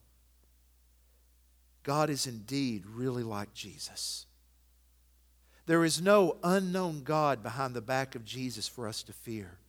God 1.83 2.09
is 2.09 2.27
indeed 2.27 2.85
really 2.85 3.23
like 3.23 3.53
Jesus. 3.53 4.25
There 5.65 5.85
is 5.85 6.01
no 6.01 6.37
unknown 6.43 7.03
God 7.03 7.41
behind 7.41 7.73
the 7.73 7.81
back 7.81 8.15
of 8.15 8.25
Jesus 8.25 8.67
for 8.67 8.87
us 8.87 9.01
to 9.03 9.13
fear. 9.13 9.59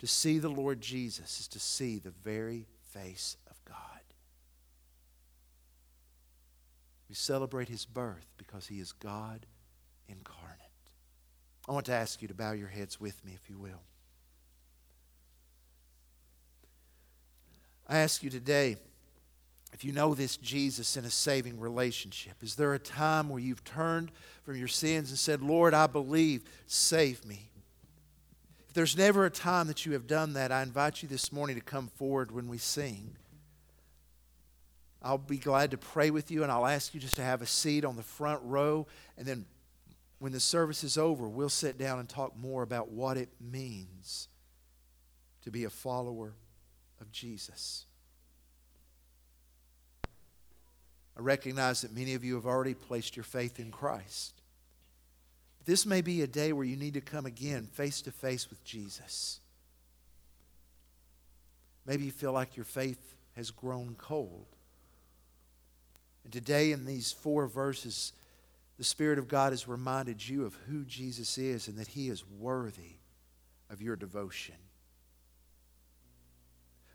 To 0.00 0.06
see 0.06 0.38
the 0.38 0.48
Lord 0.48 0.80
Jesus 0.80 1.40
is 1.40 1.48
to 1.48 1.60
see 1.60 1.98
the 1.98 2.10
very 2.10 2.66
face 2.92 3.36
of 3.48 3.56
God. 3.64 3.76
We 7.08 7.14
celebrate 7.14 7.68
his 7.68 7.84
birth 7.84 8.26
because 8.36 8.66
he 8.66 8.80
is 8.80 8.92
God 8.92 9.46
incarnate. 10.08 10.60
I 11.68 11.72
want 11.72 11.86
to 11.86 11.92
ask 11.92 12.22
you 12.22 12.28
to 12.28 12.34
bow 12.34 12.52
your 12.52 12.68
heads 12.68 13.00
with 13.00 13.24
me, 13.24 13.32
if 13.34 13.50
you 13.50 13.58
will. 13.58 13.82
I 17.88 17.98
ask 17.98 18.22
you 18.22 18.30
today 18.30 18.76
if 19.72 19.84
you 19.84 19.92
know 19.92 20.14
this 20.14 20.36
Jesus 20.36 20.96
in 20.96 21.04
a 21.04 21.10
saving 21.10 21.60
relationship. 21.60 22.42
Is 22.42 22.54
there 22.54 22.74
a 22.74 22.78
time 22.78 23.28
where 23.28 23.40
you've 23.40 23.64
turned 23.64 24.10
from 24.42 24.56
your 24.56 24.68
sins 24.68 25.10
and 25.10 25.18
said, 25.18 25.42
Lord, 25.42 25.74
I 25.74 25.86
believe, 25.86 26.44
save 26.66 27.24
me? 27.26 27.50
If 28.68 28.74
there's 28.74 28.96
never 28.96 29.26
a 29.26 29.30
time 29.30 29.66
that 29.66 29.84
you 29.84 29.92
have 29.92 30.06
done 30.06 30.32
that, 30.32 30.50
I 30.50 30.62
invite 30.62 31.02
you 31.02 31.08
this 31.08 31.32
morning 31.32 31.56
to 31.56 31.62
come 31.62 31.88
forward 31.96 32.32
when 32.32 32.48
we 32.48 32.58
sing. 32.58 33.16
I'll 35.02 35.18
be 35.18 35.38
glad 35.38 35.70
to 35.72 35.78
pray 35.78 36.10
with 36.10 36.30
you, 36.30 36.42
and 36.42 36.50
I'll 36.50 36.66
ask 36.66 36.94
you 36.94 37.00
just 37.00 37.16
to 37.16 37.22
have 37.22 37.42
a 37.42 37.46
seat 37.46 37.84
on 37.84 37.96
the 37.96 38.02
front 38.02 38.40
row. 38.44 38.86
And 39.16 39.26
then 39.26 39.44
when 40.18 40.32
the 40.32 40.40
service 40.40 40.82
is 40.82 40.96
over, 40.96 41.28
we'll 41.28 41.48
sit 41.48 41.78
down 41.78 41.98
and 41.98 42.08
talk 42.08 42.36
more 42.36 42.62
about 42.62 42.88
what 42.88 43.16
it 43.16 43.28
means 43.40 44.28
to 45.42 45.50
be 45.50 45.64
a 45.64 45.70
follower 45.70 46.34
of 47.00 47.12
Jesus. 47.12 47.84
I 51.16 51.20
recognize 51.20 51.82
that 51.82 51.94
many 51.94 52.14
of 52.14 52.24
you 52.24 52.34
have 52.34 52.46
already 52.46 52.74
placed 52.74 53.16
your 53.16 53.24
faith 53.24 53.58
in 53.58 53.70
Christ. 53.70 54.34
This 55.64 55.86
may 55.86 56.00
be 56.00 56.22
a 56.22 56.26
day 56.26 56.52
where 56.52 56.64
you 56.64 56.76
need 56.76 56.94
to 56.94 57.00
come 57.00 57.26
again 57.26 57.66
face 57.66 58.02
to 58.02 58.12
face 58.12 58.48
with 58.50 58.62
Jesus. 58.64 59.40
Maybe 61.86 62.04
you 62.04 62.10
feel 62.10 62.32
like 62.32 62.56
your 62.56 62.64
faith 62.64 63.14
has 63.34 63.50
grown 63.50 63.96
cold. 63.98 64.46
And 66.24 66.32
today, 66.32 66.72
in 66.72 66.84
these 66.84 67.12
four 67.12 67.46
verses, 67.46 68.12
the 68.78 68.84
Spirit 68.84 69.18
of 69.18 69.28
God 69.28 69.52
has 69.52 69.66
reminded 69.66 70.26
you 70.26 70.44
of 70.44 70.54
who 70.68 70.84
Jesus 70.84 71.38
is 71.38 71.68
and 71.68 71.78
that 71.78 71.88
He 71.88 72.08
is 72.08 72.24
worthy 72.26 72.96
of 73.70 73.80
your 73.80 73.96
devotion. 73.96 74.54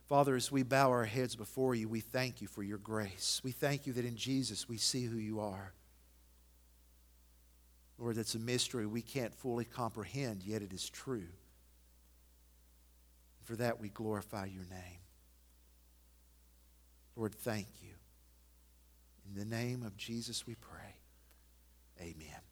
Father, 0.07 0.35
as 0.35 0.51
we 0.51 0.63
bow 0.63 0.89
our 0.89 1.05
heads 1.05 1.35
before 1.35 1.73
you, 1.73 1.87
we 1.87 2.01
thank 2.01 2.41
you 2.41 2.47
for 2.47 2.63
your 2.63 2.77
grace. 2.77 3.39
We 3.43 3.51
thank 3.51 3.87
you 3.87 3.93
that 3.93 4.05
in 4.05 4.17
Jesus 4.17 4.67
we 4.67 4.77
see 4.77 5.05
who 5.05 5.17
you 5.17 5.39
are. 5.39 5.73
Lord, 7.97 8.17
that's 8.17 8.35
a 8.35 8.39
mystery 8.39 8.85
we 8.85 9.01
can't 9.01 9.33
fully 9.33 9.63
comprehend, 9.63 10.43
yet 10.43 10.61
it 10.61 10.73
is 10.73 10.89
true. 10.89 11.27
For 13.43 13.55
that 13.55 13.79
we 13.79 13.89
glorify 13.89 14.45
your 14.45 14.65
name. 14.65 14.99
Lord, 17.15 17.33
thank 17.33 17.67
you. 17.81 17.93
In 19.29 19.39
the 19.39 19.55
name 19.55 19.83
of 19.83 19.95
Jesus 19.97 20.45
we 20.45 20.55
pray. 20.55 21.00
Amen. 22.01 22.50